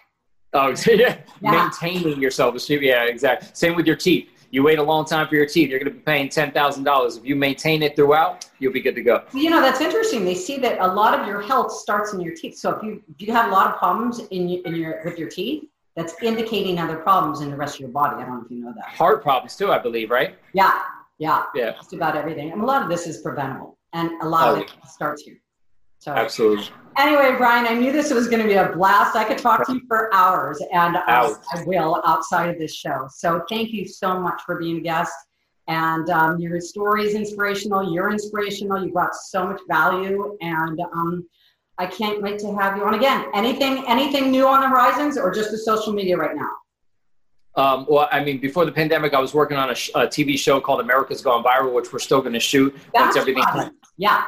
[0.54, 1.18] oh yeah.
[1.40, 1.50] yeah.
[1.50, 5.46] maintaining yourself yeah exactly same with your teeth you wait a long time for your
[5.46, 7.16] teeth, you're going to be paying ten thousand dollars.
[7.16, 9.22] If you maintain it throughout, you'll be good to go.
[9.32, 10.24] You know that's interesting.
[10.24, 12.58] They see that a lot of your health starts in your teeth.
[12.58, 15.18] So if you if you have a lot of problems in your, in your with
[15.18, 18.16] your teeth, that's indicating other problems in the rest of your body.
[18.16, 18.84] I don't know if you know that.
[18.84, 20.36] Heart problems too, I believe, right?
[20.52, 20.80] Yeah,
[21.18, 21.72] yeah, yeah.
[21.72, 24.62] Just about everything, and a lot of this is preventable, and a lot oh, of
[24.62, 25.40] it starts here.
[26.00, 26.66] So absolutely.
[26.96, 29.16] Anyway, Brian, I knew this was going to be a blast.
[29.16, 33.06] I could talk to you for hours, and uh, I will outside of this show.
[33.10, 35.12] So thank you so much for being a guest.
[35.68, 37.92] And um, your story is inspirational.
[37.92, 38.82] You're inspirational.
[38.82, 41.28] You brought so much value, and um,
[41.76, 43.26] I can't wait to have you on again.
[43.34, 47.62] Anything, anything new on the horizons, or just the social media right now?
[47.62, 50.38] Um, well, I mean, before the pandemic, I was working on a, sh- a TV
[50.38, 53.44] show called America's Gone Viral, which we're still going to shoot That's once everything.
[53.44, 53.74] Fun.
[53.98, 54.24] Yeah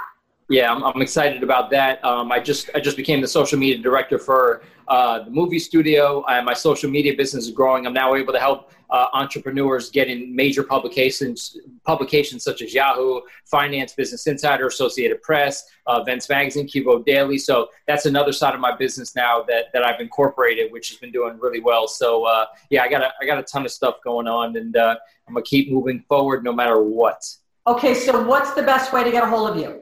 [0.49, 2.05] yeah, I'm, I'm, excited about that.
[2.05, 6.24] Um, I just I just became the social media director for uh, the movie studio.
[6.28, 7.86] Uh, my social media business is growing.
[7.86, 13.22] I'm now able to help uh, entrepreneurs get in major publications, publications such as Yahoo,
[13.47, 17.38] Finance, Business Insider, Associated Press, uh, Vents Magazine, Kivo Daily.
[17.38, 21.11] So that's another side of my business now that, that I've incorporated, which has been
[21.11, 21.88] doing really well.
[21.88, 24.76] So uh, yeah, I got a, I got a ton of stuff going on, and
[24.76, 27.24] uh, I'm gonna keep moving forward no matter what.
[27.66, 29.81] Okay, so what's the best way to get a hold of you?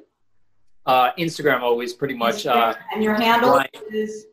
[0.90, 2.46] Uh, Instagram always pretty much.
[2.46, 4.26] Uh, and your handle Brian, is?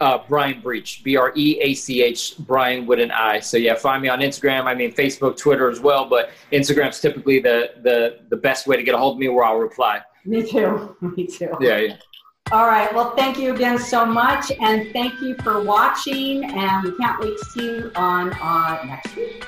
[0.00, 3.38] Uh, Brian Breach, B R E A C H, Brian with an I.
[3.38, 4.64] So yeah, find me on Instagram.
[4.64, 8.82] I mean Facebook, Twitter as well, but Instagram's typically the the the best way to
[8.82, 10.00] get a hold of me, where I'll reply.
[10.24, 10.96] Me too.
[11.16, 11.56] Me too.
[11.60, 11.96] Yeah, yeah.
[12.50, 12.92] All right.
[12.92, 16.44] Well, thank you again so much, and thank you for watching.
[16.50, 19.46] And we can't wait to see you on uh, next week.